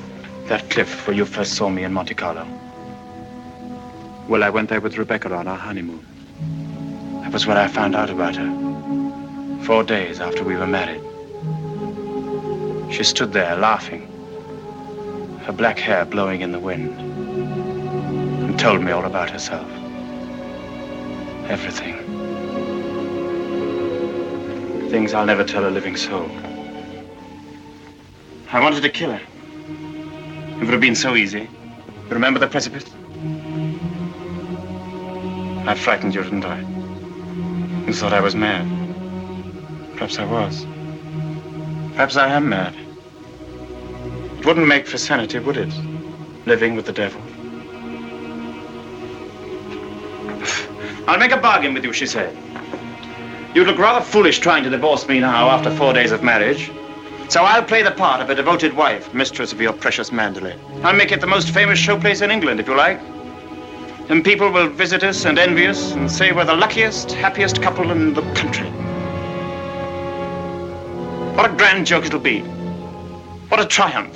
[0.47, 2.47] that cliff where you first saw me in Monte Carlo?
[4.29, 6.05] Well, I went there with Rebecca on our honeymoon.
[7.23, 8.51] That was when I found out about her.
[9.65, 11.01] Four days after we were married.
[12.93, 14.03] She stood there laughing,
[15.47, 17.12] her black hair blowing in the wind, and
[18.63, 19.69] told me all about herself.
[21.51, 21.97] Everything.
[24.89, 26.31] Things I'll never tell a living soul.
[28.53, 29.21] I wanted to kill her.
[30.59, 31.49] It would have been so easy.
[32.09, 32.85] Remember the precipice?
[35.67, 36.61] I frightened you, didn't I?
[37.89, 38.65] You thought I was mad.
[39.95, 40.65] Perhaps I was.
[41.95, 42.77] Perhaps I am mad.
[44.39, 45.75] It wouldn't make for sanity, would it?
[46.47, 47.21] Living with the devil.
[51.07, 52.37] I'll make a bargain with you, she said.
[53.55, 56.71] You'd look rather foolish trying to divorce me now after four days of marriage.
[57.29, 60.57] So I'll play the part of a devoted wife, mistress of your precious Manderley.
[60.85, 63.01] I'll make it the most famous showplace in England, if you like.
[64.09, 67.91] And people will visit us and envy us and say we're the luckiest, happiest couple
[67.91, 68.69] in the country.
[71.37, 72.41] What a grand joke it'll be.
[73.49, 74.15] What a triumph.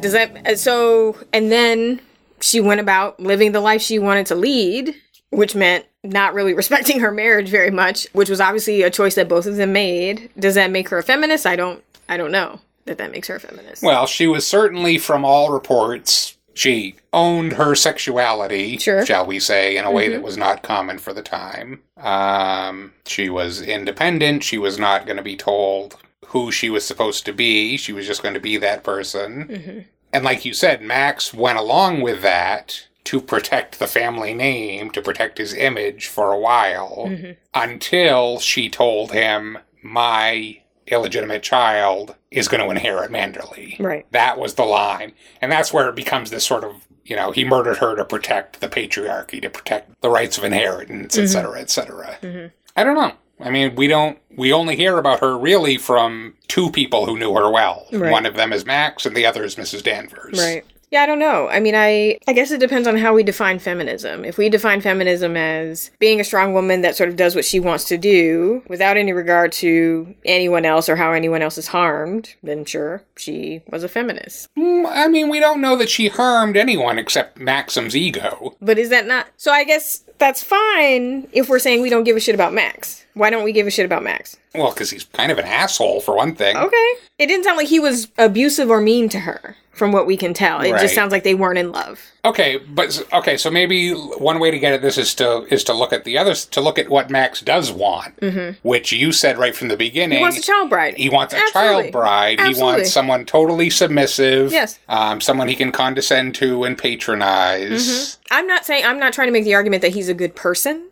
[0.00, 1.16] Does that uh, so?
[1.32, 2.00] And then
[2.40, 4.94] she went about living the life she wanted to lead,
[5.36, 9.28] which meant not really respecting her marriage very much, which was obviously a choice that
[9.28, 10.30] both of them made.
[10.38, 11.46] Does that make her a feminist?
[11.46, 11.82] I don't.
[12.08, 13.82] I don't know that that makes her a feminist.
[13.82, 19.04] Well, she was certainly, from all reports, she owned her sexuality, Sure.
[19.04, 20.12] shall we say, in a way Mhm.
[20.12, 21.82] that was not common for the time.
[21.98, 24.44] Um, she was independent.
[24.44, 25.96] She was not going to be told
[26.28, 27.76] who she was supposed to be.
[27.76, 29.44] She was just going to be that person.
[29.48, 29.84] Mhm.
[30.12, 35.00] And like you said, Max went along with that to protect the family name, to
[35.02, 37.36] protect his image for a while, Mhm.
[37.54, 43.76] until she told him, My illegitimate child is going to inherit Manderley.
[43.78, 44.04] Right.
[44.10, 45.12] That was the line.
[45.40, 46.72] And that's where it becomes this sort of,
[47.04, 51.16] you know, he murdered her to protect the patriarchy, to protect the rights of inheritance,
[51.16, 51.28] et Mhm.
[51.28, 52.16] cetera, et cetera.
[52.22, 52.50] Mhm.
[52.76, 53.12] I don't know.
[53.40, 57.34] I mean, we don't, we only hear about her really from two people who knew
[57.34, 57.86] her well.
[57.92, 58.10] Right.
[58.10, 59.82] One of them is Max, and the other is Mrs.
[59.82, 60.38] Danvers.
[60.40, 60.64] Right.
[60.90, 61.48] Yeah, I don't know.
[61.48, 64.24] I mean, I I guess it depends on how we define feminism.
[64.24, 67.58] If we define feminism as being a strong woman that sort of does what she
[67.58, 72.34] wants to do without any regard to anyone else or how anyone else is harmed,
[72.42, 74.48] then sure, she was a feminist.
[74.56, 78.54] Mm, I mean, we don't know that she harmed anyone except Maxim's ego.
[78.60, 82.16] But is that not So I guess that's fine if we're saying we don't give
[82.16, 83.05] a shit about Max.
[83.16, 84.36] Why don't we give a shit about Max?
[84.54, 86.54] Well, because he's kind of an asshole, for one thing.
[86.54, 86.92] Okay.
[87.18, 90.34] It didn't sound like he was abusive or mean to her from what we can
[90.34, 90.60] tell.
[90.60, 90.82] It Right.
[90.82, 91.98] just sounds like they weren't in love.
[92.26, 95.72] Okay, but okay, so maybe one way to get at this is to is to
[95.72, 98.56] look at the others to look at what Max does want, Mhm.
[98.62, 100.18] which you said right from the beginning.
[100.18, 100.94] He wants a child bride.
[100.98, 101.82] He wants a Absolutely.
[101.84, 102.40] child bride.
[102.40, 102.62] He Absolutely.
[102.80, 104.52] wants someone totally submissive.
[104.52, 104.78] Yes.
[104.90, 107.70] Um, someone he can condescend to and patronize.
[107.88, 108.16] Mhm.
[108.30, 110.82] I'm not saying I'm not trying to make the argument that he's a good person.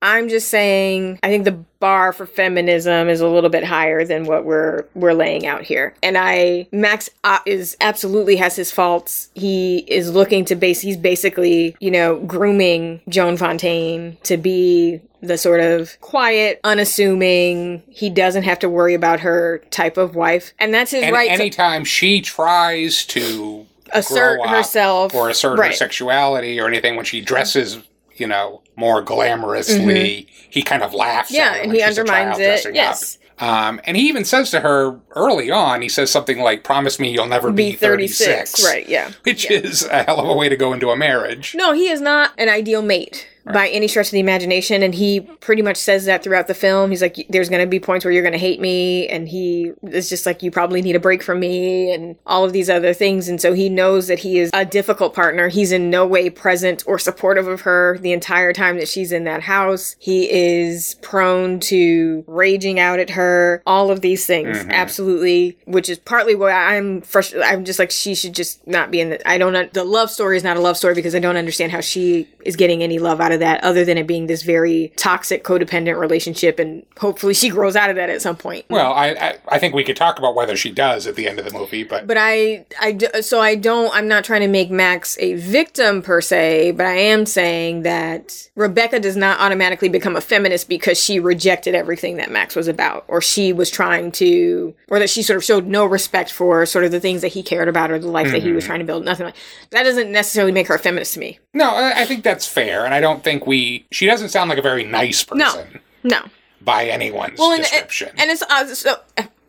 [0.00, 4.24] I'm just saying I think the bar for feminism is a little bit higher than
[4.24, 5.94] what we're we're laying out here.
[6.02, 9.30] And I Max uh, is absolutely has his faults.
[9.34, 15.36] He is looking to base he's basically, you know, grooming Joan Fontaine to be the
[15.36, 20.52] sort of quiet, unassuming, he doesn't have to worry about her type of wife.
[20.60, 25.72] And that's his And right to anytime she tries to assert herself or assert her
[25.72, 27.78] sexuality or anything when she dresses,
[28.16, 31.30] you know, more glamorously, he kind of laughs.
[31.30, 31.36] Mm-hmm.
[31.36, 32.74] Yeah, at her and he undermines it.
[32.74, 33.18] Yes.
[33.40, 37.12] Um, and he even says to her early on, he says something like, "Promise me
[37.12, 38.52] you'll never be, be 36.
[38.52, 38.64] 36.
[38.64, 39.12] Right, yeah.
[39.22, 41.54] Which is a hell of a way to go into a marriage.
[41.54, 44.82] No, he is not an ideal mate by any stretch of the imagination.
[44.82, 46.90] And he pretty much says that throughout the film.
[46.90, 49.08] He's like, there's going to be points where you're going to hate me.
[49.08, 52.52] And he is just like, you probably need a break from me and all of
[52.52, 53.28] these other things.
[53.28, 55.48] And so he knows that he is a difficult partner.
[55.48, 59.24] He's in no way present or supportive of her the entire time that she's in
[59.24, 59.96] that house.
[59.98, 64.58] He is prone to raging out at her, all of these things.
[64.58, 64.70] Mhm.
[64.70, 65.58] Absolutely.
[65.66, 67.46] Which is partly why I'm frustrated.
[67.48, 69.68] I'm just like, she should just not be in the, I don't know.
[69.72, 72.56] The love story is not a love story because I don't understand how she is
[72.56, 76.58] getting any love out of that other than it being this very toxic codependent relationship.
[76.58, 78.66] And hopefully she grows out of that at some point.
[78.70, 81.38] Well, I, I I think we could talk about whether she does at the end
[81.38, 84.70] of the movie, but But I, I, so I don't, I'm not trying to make
[84.70, 90.16] Max a victim per se, but I am saying that Rebecca does not automatically become
[90.16, 94.74] a feminist because she rejected everything that Max was about, or she was trying to,
[94.88, 97.42] or that she sort of showed no respect for sort of the things that he
[97.42, 98.66] cared about or the life that he was Mhm.
[98.66, 99.04] trying to build.
[99.04, 99.34] Nothing like
[99.70, 101.38] that doesn't necessarily make her a feminist to me.
[101.58, 103.86] No, I, I think that's fair, and I don't think we.
[103.92, 105.64] She doesn't sound like a very nice person No,
[106.04, 106.20] no.
[106.62, 108.10] by anyone's Well, and, description.
[108.16, 108.96] and it's uh, so.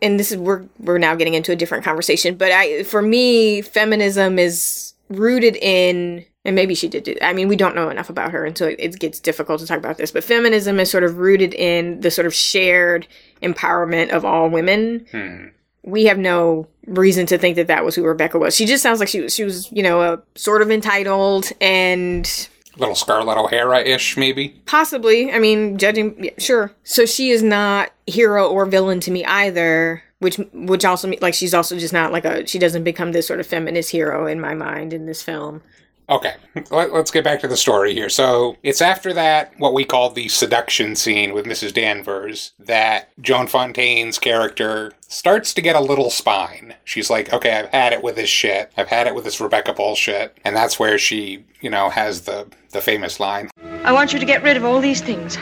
[0.01, 3.62] And this is we're we're now getting into a different conversation, but I for me,
[3.62, 6.26] feminism is rooted in.
[6.45, 8.68] and maybe she did do I mean, we don't know enough about her, and so
[8.68, 10.12] it, it gets difficult to talk about this.
[10.12, 13.07] But feminism is sort of rooted in the sort of shared
[13.43, 15.05] empowerment of all women.
[15.12, 15.47] Hmm.
[15.84, 18.55] We have no reason to think that that was who Rebecca was.
[18.55, 22.49] She just sounds like she was, she was, you know, a sort of entitled and
[22.77, 24.49] Little Scarlett O'Hara ish, maybe.
[24.65, 25.32] Possibly.
[25.32, 26.71] I mean, judging, yeah, sure.
[26.84, 30.03] So she is not hero or villain to me either.
[30.19, 33.39] Which, which also like she's also just not like a she doesn't become this sort
[33.39, 35.61] of feminist hero in my mind in this film.
[36.10, 36.34] Okay,
[36.72, 38.10] Let, us get back to the story here.
[38.10, 41.72] So it's after that, what we call the seduction scene with Mrs.
[41.72, 46.74] Danvers, that Joan Fontaine's character starts to get a little spine.
[46.84, 48.72] She's like, okay, I've had it with this shit.
[48.76, 50.36] I've had it with this Rebecca bullshit.
[50.43, 53.51] And that's where she, you know, has the, the famous line.
[53.84, 55.38] I want you to get rid of all these things.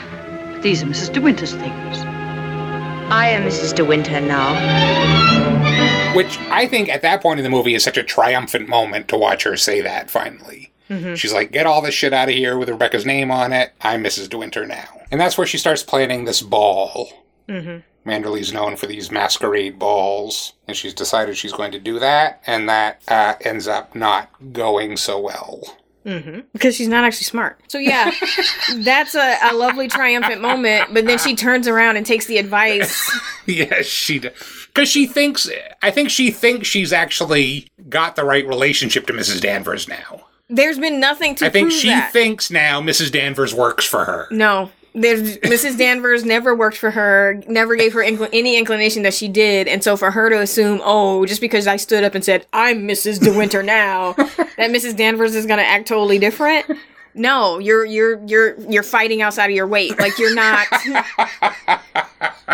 [0.62, 1.12] These are Mrs.
[1.14, 1.98] De Winter's things.
[3.10, 3.74] I am Mrs.
[3.74, 5.47] De Winter now.
[6.14, 9.18] Which I think at that point in the movie is such a triumphant moment to
[9.18, 10.72] watch her say that finally.
[10.90, 11.14] Mm-hmm.
[11.14, 13.72] She's like, get all this shit out of here with Rebecca's name on it.
[13.82, 14.28] I'm Mrs.
[14.28, 15.02] De Winter now.
[15.10, 17.12] And that's where she starts planning this ball.
[17.48, 17.78] Mm-hmm.
[18.08, 22.68] Manderley's known for these masquerade balls, and she's decided she's going to do that, and
[22.68, 25.76] that uh, ends up not going so well.
[26.06, 26.40] Mm-hmm.
[26.54, 27.60] Because she's not actually smart.
[27.68, 28.10] So yeah,
[28.76, 30.94] that's a, a lovely triumphant moment.
[30.94, 33.10] But then she turns around and takes the advice.
[33.46, 34.22] yes, she
[34.78, 35.50] because she thinks.
[35.82, 39.40] I think she thinks she's actually got the right relationship to Mrs.
[39.40, 40.22] Danvers now.
[40.48, 42.12] There's been nothing to I think she that.
[42.12, 43.10] thinks now Mrs.
[43.10, 44.28] Danvers works for her.
[44.30, 44.70] No.
[44.94, 45.76] There's Mrs.
[45.78, 49.84] Danvers never worked for her, never gave her incl- any inclination that she did, and
[49.84, 53.20] so for her to assume, oh, just because I stood up and said I'm Mrs.
[53.20, 54.96] De Winter now, that Mrs.
[54.96, 56.66] Danvers is gonna act totally different.
[57.14, 59.98] No, you're you're you're you're fighting outside of your weight.
[59.98, 60.66] Like you're not.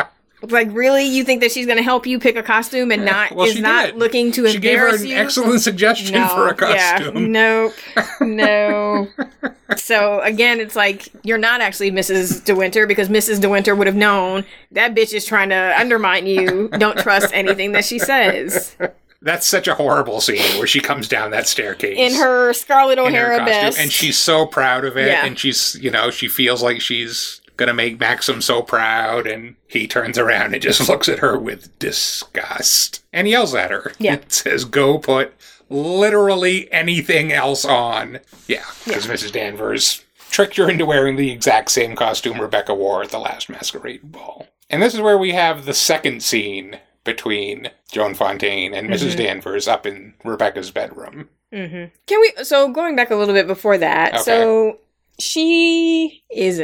[0.51, 3.47] like really, you think that she's gonna help you pick a costume and not Well,
[3.47, 3.97] is she not did.
[3.97, 5.17] looking to She gave her an you?
[5.17, 7.33] excellent suggestion No, for a yeah, costume.
[7.33, 7.73] nope.
[8.21, 9.09] No.
[9.77, 12.45] so again, it's like you're not actually Mrs.
[12.45, 13.41] De Winter because Mrs.
[13.41, 16.69] De Winter would have known that bitch is trying to undermine you.
[16.79, 18.77] Don't trust anything that she says.
[19.23, 23.01] That's such a horrible scene where she comes down that staircase In her in her
[23.01, 23.79] O'Hara costume, best.
[23.79, 25.25] and she's so proud of it, Yeah.
[25.25, 29.87] and she's you know she feels like she's gonna make Maxim so proud, and he
[29.87, 33.93] turns around and just looks at her with disgust and yells at her.
[33.99, 34.15] Yeah.
[34.15, 35.33] and says, "Go put
[35.69, 39.33] literally anything else on." Yeah, because Mrs.
[39.33, 44.11] Danvers tricked her into wearing the exact same costume Rebecca wore at the last masquerade
[44.11, 44.49] ball.
[44.71, 49.19] And this is where we have the second scene between Joan Fontaine and missus Mhm.
[49.19, 51.29] Danvers up in Rebecca's bedroom.
[51.53, 52.33] hmm Can we?
[52.43, 54.23] So going back a little bit before that, Okay.
[54.23, 54.79] so
[55.21, 56.59] she is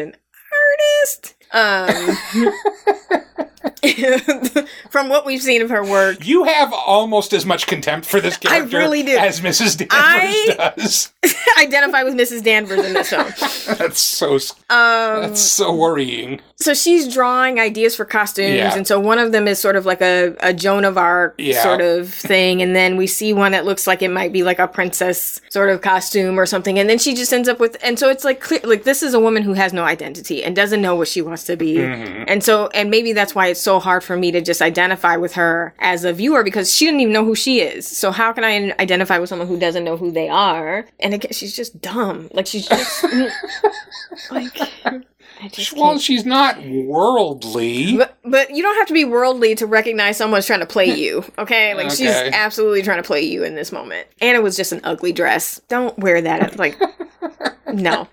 [1.00, 1.34] an artist.
[1.52, 3.46] Um,
[4.90, 8.36] from what we've seen of her work, You have almost as much contempt for this
[8.36, 9.16] character I really do.
[9.16, 9.76] as Mrs.
[9.76, 11.12] Danvers I- does.
[11.58, 12.42] identify with Mrs.
[12.42, 13.26] Danvers in this film.
[13.78, 14.34] That's so
[14.70, 16.40] Um, that's so worrying.
[16.56, 18.74] so she's drawing ideas for costumes, Yeah.
[18.74, 21.62] and so one of them is sort of like a, a Joan of Arc Yeah.
[21.62, 24.58] sort of thing, and then we see one that looks like it might be like
[24.58, 27.98] a princess sort of costume or something, and then she just ends up with, and
[27.98, 30.80] so it's like clear, like this is a woman who has no identity and doesn't
[30.80, 32.24] know what she wants to be, Mhm.
[32.28, 35.34] and so and maybe that's why it's so hard for me to just identify with
[35.34, 37.86] her as a viewer because she didn't even know who she is.
[37.86, 40.86] So how can I identify with someone who doesn't know who they are?
[40.98, 42.30] And again, she's just dumb.
[42.32, 43.04] Like she's just
[44.30, 44.56] like.
[45.74, 47.96] Well, can't- she's not worldly.
[47.96, 51.24] but but you don't have to be worldly to recognize someone's trying to play you.
[51.38, 54.06] Okay, like she's absolutely trying to play you in this moment.
[54.20, 55.58] And it was just an ugly dress.
[55.68, 56.58] Don't wear that.
[56.58, 56.78] Like
[57.72, 58.06] no.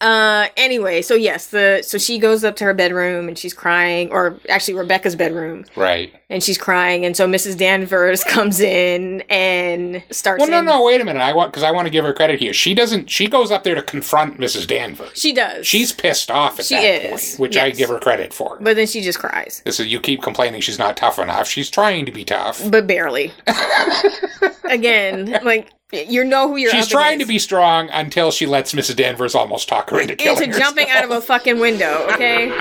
[0.00, 4.10] Uh anyway, so yes, the so she goes up to her bedroom and she's crying
[4.10, 6.14] or actually Rebecca's bedroom Right.
[6.30, 7.58] and she's crying and so Mrs.
[7.58, 11.20] Danvers comes in and starts Well, no, in- no, wait a minute.
[11.20, 12.54] I want because I want to give her credit here.
[12.54, 13.10] She doesn't.
[13.10, 14.66] She goes up there to confront Mrs.
[14.66, 15.10] Danvers.
[15.20, 15.66] She does.
[15.66, 18.56] She's pissed off at She that is, point, which I give her credit for.
[18.60, 19.60] But then she just cries.
[19.66, 21.46] This is you keep complaining she's not tough enough.
[21.46, 22.62] She's trying to be tough.
[22.70, 23.32] But barely.
[24.64, 28.72] Again, like you know who you're She's up trying to be strong until she lets
[28.72, 28.96] Mrs.
[28.96, 31.04] Danvers almost talk her into killing into jumping herself.
[31.04, 32.52] out of a fucking window, okay?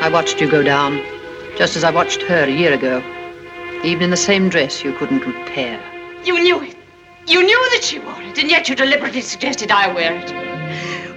[0.00, 1.02] I watched you go down,
[1.56, 3.02] just as I watched her a year ago.
[3.84, 5.80] Even in the same dress, you couldn't compare.
[6.24, 6.76] You knew it.
[7.26, 10.30] You knew that she wore it, and yet you deliberately suggested I wear it.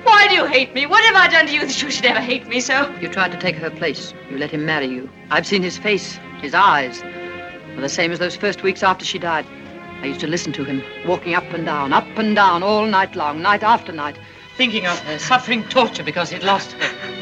[0.06, 0.86] Why do you hate me?
[0.86, 2.94] What have I done to you that you should ever hate me so?
[3.02, 4.14] You tried to take her place.
[4.30, 5.10] You let him marry you.
[5.32, 7.03] I've seen his face, his eyes.
[7.76, 9.45] Were the same as those first weeks after she died.
[10.02, 13.15] I used to listen to him, walking up and down, up and down, all night
[13.15, 14.18] long, night after night,
[14.56, 17.18] thinking of her, suffering torture because he'd lost her.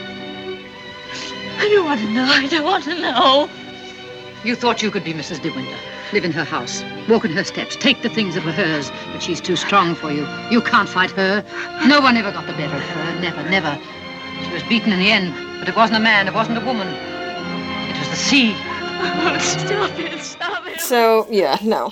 [1.58, 2.26] I don't want to know.
[2.26, 3.50] I don't want to know.
[4.44, 5.42] You thought you could be Mrs.
[5.42, 5.78] De Winter.
[6.14, 6.84] Live in her house.
[7.10, 7.76] Walk in her steps.
[7.78, 8.92] Take the things that were hers.
[9.12, 10.28] But she's too strong for you.
[10.52, 11.44] You can't fight her.
[11.88, 13.20] No one ever got the better of her.
[13.22, 13.80] Never, never.
[14.44, 15.34] She was beaten in the end.
[15.60, 16.28] But it wasn't a man.
[16.28, 16.88] It wasn't a woman.
[16.88, 18.54] It was the sea.
[18.58, 20.82] Oh, stop it, stop it.
[20.82, 21.92] So, yeah, no.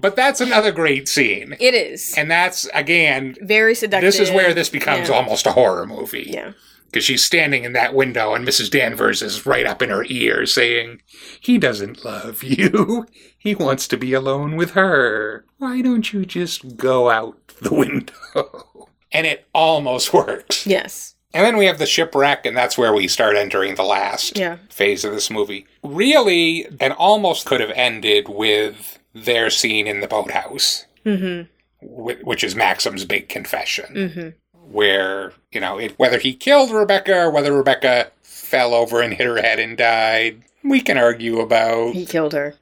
[0.00, 1.56] But that's another great scene.
[1.60, 2.14] It is.
[2.16, 4.06] And that's, again, Very seductive.
[4.12, 5.14] this is where this becomes Yeah.
[5.16, 6.28] almost a horror movie.
[6.32, 6.52] Yeah.
[6.86, 8.70] Because she's standing in that window and Mrs.
[8.70, 11.00] Danvers is right up in her ear saying,
[11.40, 13.06] He doesn't love you.
[13.38, 15.44] He wants to be alone with her.
[15.58, 18.88] Why don't you just go out the window?
[19.10, 20.66] And it almost works.
[20.66, 21.14] Yes.
[21.34, 24.56] And then we have the shipwreck, and that's where we start entering the last Yeah.
[24.68, 25.66] phase of this movie.
[25.82, 31.46] Really, and almost could have ended with their scene in the boathouse, Mm
[31.80, 33.98] wh- which is Maxim's big confession, hmm.
[33.98, 34.28] Mm hmm.
[34.72, 39.26] where, you know, it, whether he killed Rebecca or whether Rebecca fell over and hit
[39.26, 41.94] her head and died, we can argue about.
[41.94, 42.54] He killed her.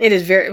[0.00, 0.48] It is very.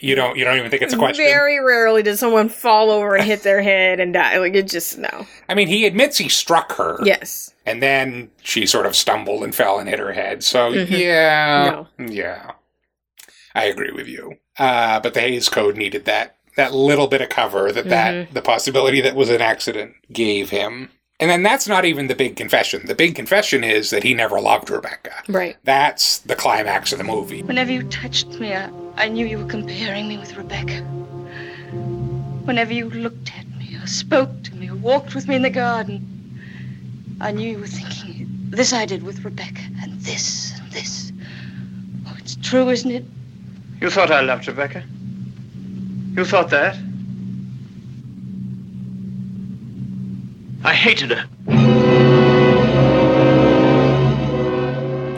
[0.00, 0.36] You don't.
[0.36, 1.24] You don't even think it's a question.
[1.24, 4.38] Very rarely does someone fall over and hit their head and die.
[4.38, 5.26] Like, it just, no.
[5.48, 6.98] I mean, he admits he struck her.
[7.04, 7.54] Yes.
[7.66, 10.42] And then she sort of stumbled and fell and hit her head.
[10.42, 10.90] So Mhm.
[10.90, 12.52] yeah, yeah,
[13.54, 14.38] I agree with you.
[14.58, 18.42] Uh, but the Hays Code needed that that little bit of cover that that the
[18.42, 20.90] possibility that was an accident gave him.
[21.20, 22.86] And then that's not even the big confession.
[22.86, 25.12] The big confession is that he never loved Rebecca.
[25.28, 25.56] Right.
[25.64, 27.42] That's the climax of the movie.
[27.42, 30.80] Whenever you touched me, I, I knew you were comparing me with Rebecca.
[32.44, 35.50] Whenever you looked at me, or spoke to me, or walked with me in the
[35.50, 36.40] garden,
[37.20, 41.12] I knew you were thinking, this I did with Rebecca, and this, and this.
[42.06, 43.04] Oh, it's true, isn't it?
[43.80, 44.82] You thought I loved Rebecca?
[46.16, 46.76] You thought that?
[50.64, 51.24] I hated her.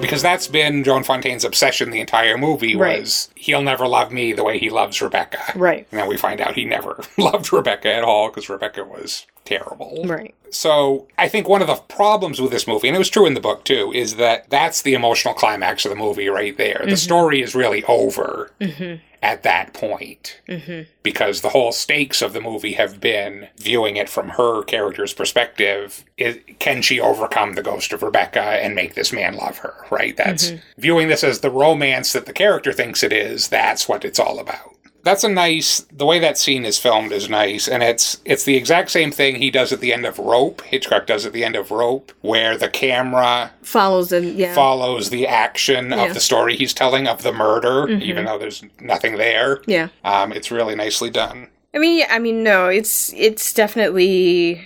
[0.01, 3.01] Because that's been Joan Fontaine's obsession the entire movie Right.
[3.01, 5.39] was he'll never love me the way he loves Rebecca.
[5.55, 5.87] Right.
[5.91, 10.03] And then we find out he never loved Rebecca at all because Rebecca was terrible.
[10.05, 10.35] Right.
[10.51, 13.35] So I think one of the problems with this movie, and it was true in
[13.35, 16.83] the book too, is that that's the emotional climax of the movie right there.
[16.85, 16.99] The Mhm.
[16.99, 20.53] story is really over Mm at that point hmm.
[20.55, 20.81] Mm hmm.
[21.03, 26.05] because the whole stakes of the movie have been viewing it from her character's perspective.
[26.17, 29.75] Is, can she overcome the ghost of Rebecca and make this man love her?
[29.91, 30.17] Right?
[30.17, 30.61] That's Mhm.
[30.79, 33.49] viewing this as the romance that the character thinks it is.
[33.49, 34.70] That's what it's all about.
[35.03, 35.81] That's a nice.
[35.93, 39.37] The way that scene is filmed is nice, and it's it's the exact same thing
[39.37, 40.61] he does at the end of Rope.
[40.63, 44.55] Hitchcock does at the end of Rope, where the camera Follows the, yeah.
[44.55, 46.05] follows the action Yeah.
[46.05, 48.03] of the story he's telling of the murder, Mhm.
[48.03, 49.63] even though there's nothing there.
[49.67, 49.89] Yeah.
[50.05, 51.49] Um, it's really nicely done.
[51.75, 54.63] I mean, yeah, I mean, no, it's it's definitely,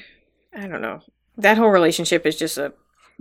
[0.56, 1.00] I don't know.
[1.36, 2.72] That whole relationship is just a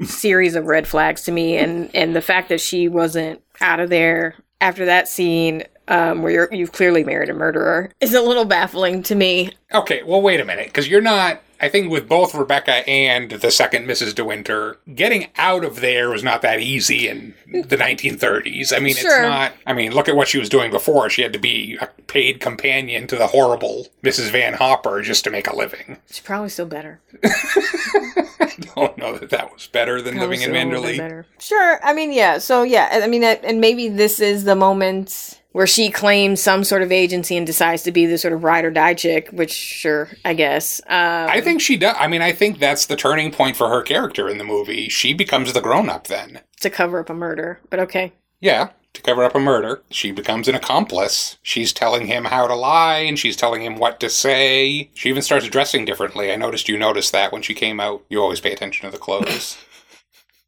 [0.04, 3.90] series of red flags to me, and and the fact that she wasn't out of
[3.90, 8.46] there after that scene, um, where you're, you've clearly married a murderer, is a little
[8.46, 9.52] baffling to me.
[9.74, 11.42] Okay, well, wait a minute, because you're not.
[11.62, 14.14] I think with both Rebecca and the second Mrs.
[14.14, 18.76] De Winter, getting out of there was not that easy in the 1930s.
[18.76, 19.10] I mean, Sure.
[19.24, 19.54] it's not.
[19.66, 21.10] I mean, look at what she was doing before.
[21.10, 24.30] She had to be a paid companion to the horrible Mrs.
[24.30, 26.00] Van Hopper just to make a living.
[26.08, 27.00] She's probably still better.
[27.24, 30.96] I don't know that that was better than Probably living in still a little bit
[30.96, 30.98] Manderley.
[30.98, 31.26] better.
[31.40, 31.80] Sure.
[31.84, 32.40] I mean, yeah.
[32.40, 36.82] So yeah, I mean, and maybe this is the moment where she claims some sort
[36.82, 39.30] of agency and decides to be the sort of ride or die chick.
[39.32, 40.82] Which, sure, I guess.
[40.88, 41.96] Um, I think she does.
[41.98, 44.90] I mean, I think that's the turning point for her character in the movie.
[44.90, 46.42] She becomes the grown up then.
[46.60, 48.14] to cover up a murder, but okay.
[48.42, 49.82] Yeah, to cover up a murder.
[49.90, 51.38] She becomes an accomplice.
[51.42, 54.90] She's telling him how to lie and she's telling him what to say.
[54.94, 56.32] She even starts dressing differently.
[56.32, 58.04] I noticed you noticed that when she came out.
[58.10, 59.58] You always pay attention to the clothes.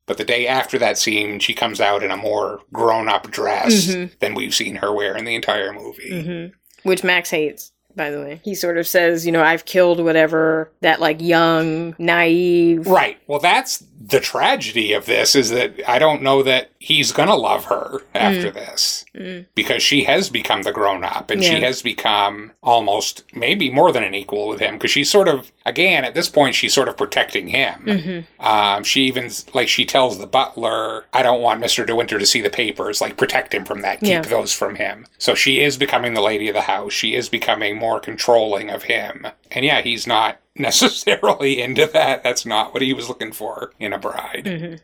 [0.07, 3.88] but the day after that scene, she comes out in a more grown up dress
[3.88, 4.11] Mhm.
[4.19, 6.22] than we've seen her wear in the entire movie.
[6.22, 6.45] hmm
[6.88, 8.40] Which Max hates, by the way.
[8.44, 12.86] He sort of says, you know, I've killed whatever that like young, naive.
[12.86, 13.18] Right.
[13.26, 17.34] Well, that's the tragedy of this is that I don't know that he's going to
[17.36, 18.53] love her after Mm.
[18.53, 19.45] this Mm.
[19.56, 24.03] because she has become the grown up and she has become almost maybe more than
[24.03, 26.98] an equal with him because she's sort of again at this point she's sort of
[26.98, 28.26] protecting him.
[28.40, 32.20] hmm Um, she even like she tells the butler, "I don't want Mister De Winter
[32.20, 33.02] to see the papers.
[33.02, 34.04] Like protect him from that.
[34.04, 34.22] Keep Yeah.
[34.22, 36.94] those from him." So she is becoming the lady of the house.
[36.94, 39.28] She is becoming more controlling of him.
[39.52, 42.24] And yeah, he's not necessarily into that.
[42.24, 44.48] That's not what he was looking for in a bride.
[44.48, 44.76] hmm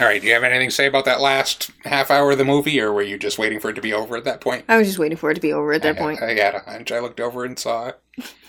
[0.00, 2.44] All right, do you have anything to say about that last half hour of the
[2.44, 4.64] movie, or were you just waiting for it to be over at that point?
[4.68, 6.20] I was just waiting for it to be over at that I, point.
[6.22, 6.92] I had a hunch.
[6.92, 7.98] I looked over and saw it.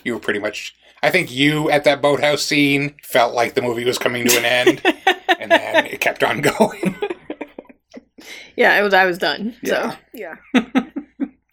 [0.04, 0.76] You were pretty much.
[1.02, 4.46] I think you at that boathouse scene felt like the movie was coming to an
[4.46, 4.82] end,
[5.40, 6.96] and then it kept on going.
[8.56, 8.94] Yeah, it was.
[8.94, 9.56] I was done.
[9.64, 9.92] Yeah.
[9.92, 10.36] So yeah.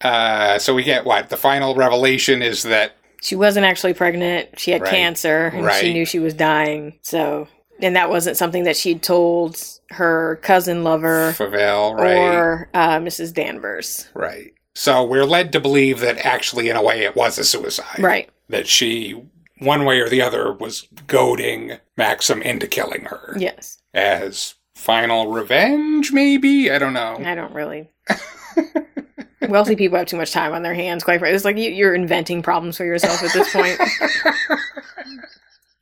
[0.02, 1.30] Uh, so we get what?
[1.30, 2.92] The final revelation is that
[3.22, 4.58] She wasn't actually pregnant.
[4.58, 4.90] She had Right.
[4.90, 5.80] cancer and Right.
[5.80, 6.98] she knew she was dying.
[7.00, 7.48] So,
[7.80, 9.58] and that wasn't something that she'd told
[9.90, 12.16] her cousin lover Favell, right?
[12.16, 13.32] or uh, Mrs.
[13.32, 14.08] Danvers.
[14.14, 14.52] Right.
[14.74, 17.98] So we're led to believe that actually, in a way, it was a suicide.
[17.98, 18.28] Right.
[18.50, 19.20] That she,
[19.58, 23.34] one way or the other, was goading Maxim into killing her.
[23.38, 23.78] Yes.
[23.94, 26.70] As final revenge, maybe?
[26.70, 27.20] I don't know.
[27.24, 27.90] I don't really.
[29.48, 31.36] Wealthy people have too much time on their hands, quite frankly.
[31.36, 33.78] It's like you, you're inventing problems for yourself at this point.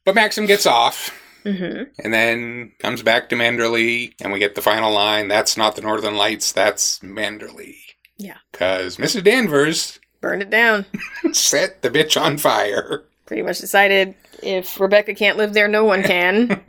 [0.04, 1.18] But Maxim gets off.
[1.44, 5.76] hmm And then comes back to Manderley, and we get the final line that's not
[5.76, 7.76] the Northern Lights, that's Manderley.
[8.16, 8.36] Yeah.
[8.52, 9.24] Because Mrs.
[9.24, 10.86] Danvers Burned it down.
[11.32, 13.04] set the bitch on fire.
[13.26, 16.62] Pretty much decided if Rebecca can't live there, no one can.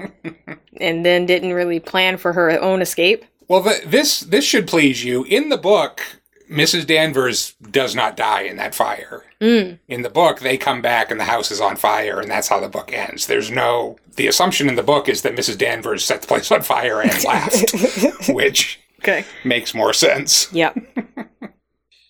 [0.78, 3.26] and then didn't really plan for her own escape.
[3.48, 5.24] Well, th this this should please you.
[5.26, 6.02] In the book,
[6.50, 6.88] Mrs.
[6.88, 9.24] Danvers does not die in that fire.
[9.42, 9.80] Mm.
[9.88, 12.60] In the book, they come back and the house is on fire, and that's how
[12.60, 13.28] the book ends.
[13.28, 13.98] There's no.
[14.16, 15.58] The assumption in the book is that Mrs.
[15.58, 19.26] Danvers set the place on fire and left, which Okay.
[19.44, 20.52] makes more sense.
[20.54, 20.78] Yep.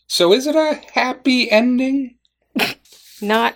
[0.07, 2.17] So, is it a happy ending?
[3.21, 3.55] Not,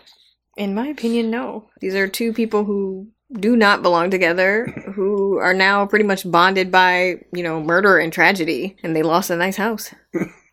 [0.60, 1.70] in my opinion, no.
[1.80, 4.66] These are two people who do not belong together,
[4.96, 9.30] who are now pretty much bonded by, you know, murder and tragedy, and they lost
[9.30, 9.94] a nice house.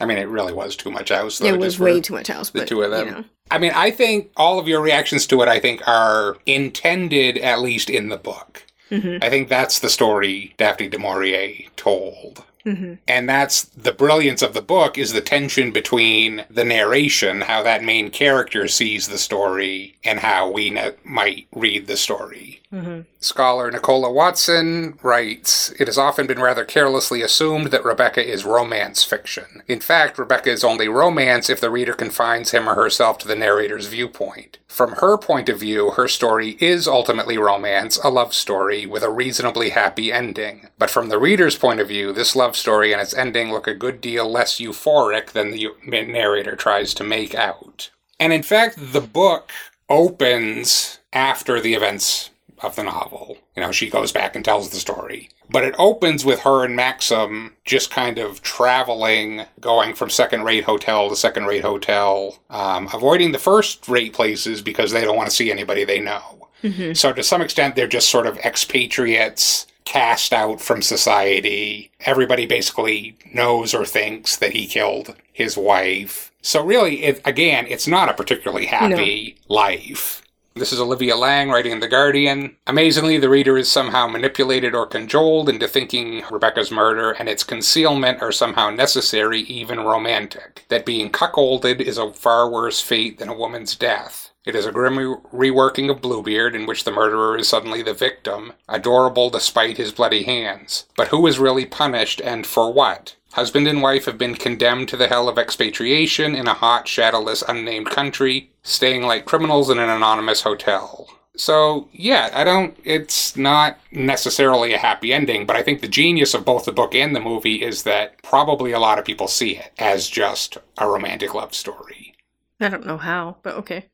[0.00, 1.38] I mean, it really was too much house.
[1.38, 3.06] Though, it was way too much house, The but two of them.
[3.06, 3.24] You know.
[3.50, 7.60] I mean, I think all of your reactions to it, I think, are intended at
[7.60, 8.62] least in the book.
[8.90, 9.22] Mhm.
[9.22, 12.44] I think that's the story Daphne du Maurier told.
[12.66, 12.98] Mhm.
[13.06, 17.84] And that's the brilliance of the book is the tension between the narration, how that
[17.84, 22.60] main character sees the story, and how we ne- might read the story.
[22.72, 23.02] Mm-hmm.
[23.20, 29.04] Scholar Nicola Watson writes It has often been rather carelessly assumed that Rebecca is romance
[29.04, 29.62] fiction.
[29.68, 33.36] In fact, Rebecca is only romance if the reader confines him or herself to the
[33.36, 34.58] narrator's viewpoint.
[34.66, 39.10] From her point of view, her story is ultimately romance, a love story, with a
[39.10, 40.68] reasonably happy ending.
[40.76, 43.74] But from the reader's point of view, this love story and its ending look a
[43.74, 47.90] good deal less euphoric than the narrator tries to make out.
[48.18, 49.50] And in fact, the book
[49.88, 52.30] opens after the events
[52.62, 53.38] of the novel.
[53.54, 55.28] You know, she goes back and tells the story.
[55.50, 60.64] But it opens with her and Maxim just kind of traveling, going from second rate
[60.64, 65.28] hotel to second rate hotel, um, avoiding the first rate places because they don't want
[65.28, 66.48] to see anybody they know.
[66.94, 71.92] So, to some extent, they're just sort of expatriates cast out from society.
[72.00, 76.32] Everybody basically knows or thinks that he killed his wife.
[76.42, 80.22] So, really, it, again, it's not a particularly happy life.
[80.56, 82.56] This is Olivia Laing writing in The Guardian.
[82.66, 88.22] Amazingly, the reader is somehow manipulated or cajoled into thinking Rebecca's murder and its concealment
[88.22, 90.64] are somehow necessary, even romantic.
[90.70, 94.30] That being cuckolded is a far worse fate than a woman's death.
[94.46, 97.92] It is a grim re- reworking of Bluebeard in which the murderer is suddenly the
[97.92, 100.86] victim, adorable despite his bloody hands.
[100.96, 103.16] But who is really punished and for what?
[103.36, 107.44] Husband and wife have been condemned to the hell of expatriation in a hot, shadowless,
[107.46, 111.08] unnamed country, staying like criminals in an anonymous hotel.
[111.36, 112.76] So, yeah, I don't.
[112.82, 116.94] It's not necessarily a happy ending, but I think the genius of both the book
[116.94, 120.88] and the movie is that probably a lot of people see it as just a
[120.88, 122.14] romantic love story.
[122.58, 123.86] I don't know how, but okay.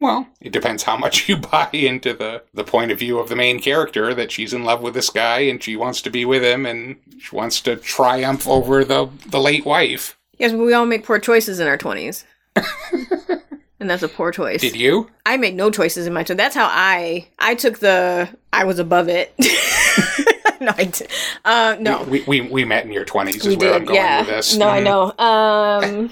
[0.00, 3.36] Well, it depends how much you buy into the, the point of view of the
[3.36, 6.44] main character that she's in love with this guy and she wants to be with
[6.44, 10.16] him and she wants to triumph over the, the late wife.
[10.38, 12.24] Yes, but we all make poor choices in our 20s.
[13.84, 14.62] and that's a poor choice.
[14.62, 15.10] Did you?
[15.26, 16.36] I made no choices in my 20s.
[16.38, 19.34] That's how I I took the I was above it.
[20.60, 21.08] no, I did.
[21.44, 22.02] Uh, no.
[22.04, 24.18] We, we, we met in your 20s is we where I'm did, going yeah.
[24.20, 24.56] with this.
[24.56, 24.84] No, I Mhm.
[24.84, 25.12] know.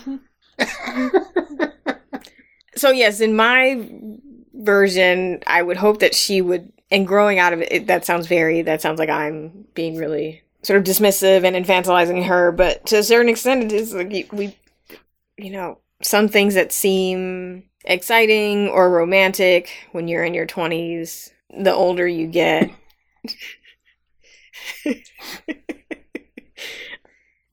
[0.07, 0.21] Um,
[2.77, 3.89] so yes, in my
[4.55, 6.71] version, I would hope that she would.
[6.91, 8.61] And growing out of it, it, that sounds very.
[8.61, 12.53] That sounds like I'm being really sort of dismissive and infantilizing her.
[12.53, 14.55] But to a certain extent, it is like we,
[15.39, 21.33] you know, some things that seem exciting or romantic when you're in your twenties.
[21.57, 22.71] The older you get,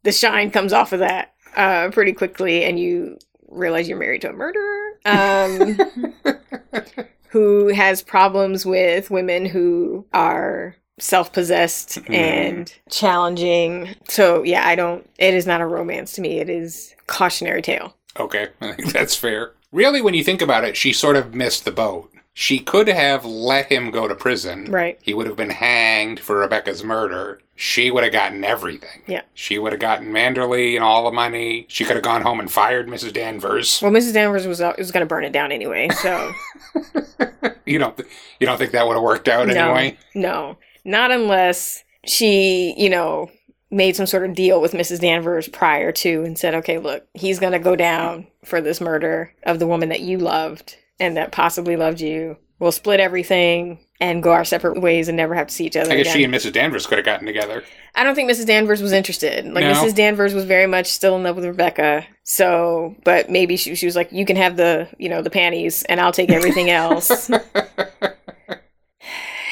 [0.04, 3.18] the shine comes off of that uh, pretty quickly, and you
[3.48, 5.78] realize you're married to a murderer um,
[7.30, 13.96] who has problems with women who are self-possessed and challenging.
[14.08, 15.10] So yeah, I don't.
[15.18, 16.40] It is not a romance to me.
[16.40, 17.96] It is cautionary tale.
[18.18, 19.54] Okay, I think that's fair.
[19.72, 22.12] Really, when you think about it, she sort of missed the boat.
[22.34, 24.66] She could have let him go to prison.
[24.72, 24.98] Right.
[25.02, 27.42] He would have been hanged for Rebecca's murder.
[27.56, 29.02] She would have gotten everything.
[29.08, 29.24] Yeah.
[29.34, 31.66] She would have gotten Manderley and all the money.
[31.68, 33.12] She could have gone home and fired Mrs.
[33.14, 33.82] Danvers.
[33.82, 34.14] Well, Mrs.
[34.14, 36.32] Danvers was uh, was going to burn it down anyway, so
[37.66, 38.10] You don't th-
[38.40, 39.98] you don't think that would have worked out no, anyway?
[40.16, 43.30] no, not unless she, you know,
[43.72, 45.00] made some sort of deal with Mrs.
[45.00, 49.34] Danvers prior to and said, okay, look, he's going to go down for this murder
[49.44, 52.38] of the woman that you loved and that possibly loved you.
[52.60, 55.92] We'll split everything and go our separate ways and never have to see each other
[55.92, 56.16] I guess again.
[56.18, 56.52] she and Mrs.
[56.52, 57.64] Danvers could have gotten together.
[57.96, 58.48] I don't think Mrs.
[58.48, 59.46] Danvers was interested.
[59.46, 59.74] Like No?
[59.74, 59.96] Mrs.
[59.96, 62.06] Danvers was very much still in love with Rebecca.
[62.24, 65.84] So, but maybe she, she was like, "You can have the, you know, the panties,
[65.84, 67.30] and I'll take everything else."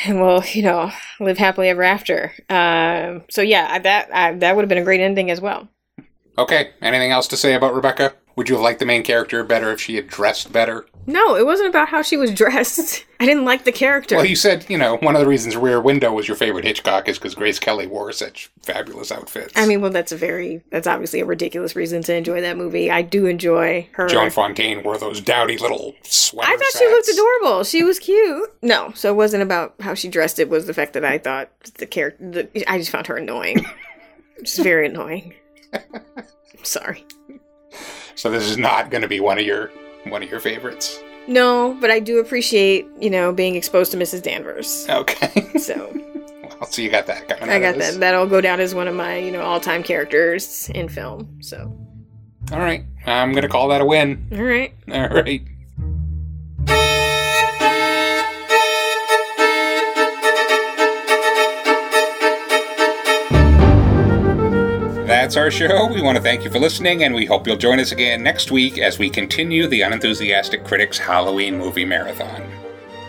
[0.10, 2.34] and we'll, you know, live happily ever after.
[2.50, 5.68] Um, so yeah, that I, that would have been a great ending as well.
[6.38, 8.14] Okay, anything else to say about Rebecca?
[8.38, 10.86] Would you have liked the main character better if she had dressed better?
[11.08, 13.04] No, it wasn't about how she was dressed.
[13.20, 14.16] I didn't like the character.
[14.16, 17.10] Well, you said, you know, one of the reasons Rear Window was your favorite Hitchcock
[17.10, 19.54] is because Grace Kelly wore such fabulous outfits.
[19.56, 22.92] I mean, well, that's a very that's obviously a ridiculous reason to enjoy that movie.
[22.92, 24.08] I do enjoy her.
[24.08, 26.54] Joan Fontaine wore those dowdy little sweaters.
[26.54, 27.64] I thought she looked adorable.
[27.64, 28.54] She was cute.
[28.62, 30.38] No, so it wasn't about how she dressed.
[30.38, 31.50] It was the fact that I thought
[31.80, 32.48] the character.
[32.68, 33.66] I just found her annoying.
[34.40, 35.34] She's very annoying.
[36.62, 37.04] Sorry.
[38.18, 39.72] So this is not going to be one of your
[40.08, 41.00] one of your favorites.
[41.28, 44.24] No, but I do appreciate you know being exposed to Mrs.
[44.24, 44.86] Danvers.
[44.90, 45.52] Okay.
[45.60, 45.94] So
[46.60, 47.50] well, so you got that coming.
[47.54, 48.00] I got that.
[48.00, 51.42] That'll go down as one of my you know all time characters in film.
[51.42, 51.58] So
[52.52, 54.28] All right, I'm going to call that a win.
[54.34, 54.74] all right.
[54.92, 55.42] All right.
[65.28, 65.88] That's our show.
[65.88, 68.50] We want to thank you for listening, and we hope you'll join us again next
[68.50, 72.50] week as we continue the Unenthusiastic Critics Halloween Movie Marathon.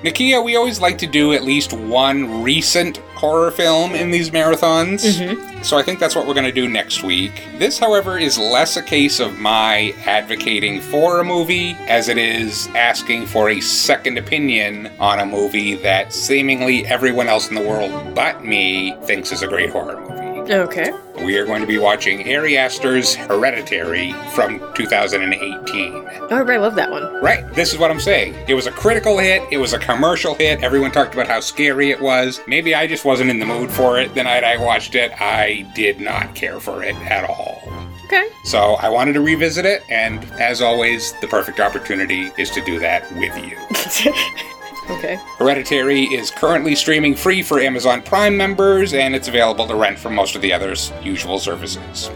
[0.03, 5.07] Nakia, we always like to do at least one recent horror film in these marathons,
[5.07, 5.63] mm-hmm.
[5.63, 7.45] so I think that's what we're going to do next week.
[7.57, 12.67] This, however, is less a case of my advocating for a movie as it is
[12.75, 18.13] asking for a second opinion on a movie that seemingly everyone else in the world
[18.17, 20.18] but me thinks is a great horror movie.
[20.51, 20.93] Okay.
[21.23, 25.93] We are going to be watching Ari Aster's Hereditary from 2018.
[25.95, 27.05] Oh, everybody loved that one.
[27.23, 28.35] Right, this is what I'm saying.
[28.49, 31.91] It was a critical hit, it was a commercial hit, everyone talked about how scary
[31.91, 32.41] it was.
[32.47, 35.13] Maybe I just wasn't in the mood for it the night I watched it.
[35.21, 37.63] I did not care for it at all.
[38.07, 38.27] Okay.
[38.45, 42.79] So I wanted to revisit it, and as always, the perfect opportunity is to do
[42.79, 44.13] that with you.
[44.91, 45.21] Okay.
[45.39, 50.15] Hereditary is currently streaming free for Amazon Prime members, and it's available to rent from
[50.15, 52.11] most of the others' usual services.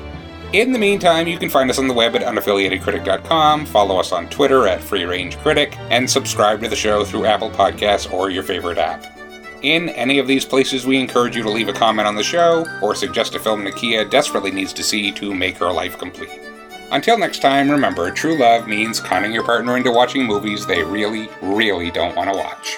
[0.52, 4.28] In the meantime, you can find us on the web at unenthusiasticcritic.com, follow us on
[4.28, 8.42] Twitter at Free Range Critic, and subscribe to the show through Apple Podcasts or your
[8.42, 9.06] favorite app.
[9.62, 12.66] In any of these places, we encourage you to leave a comment on the show
[12.82, 16.51] or suggest a film Nakia desperately needs to see to make her life complete.
[16.92, 21.30] Until next time, remember true love means conning your partner into watching movies they really,
[21.40, 22.76] really don't want to watch.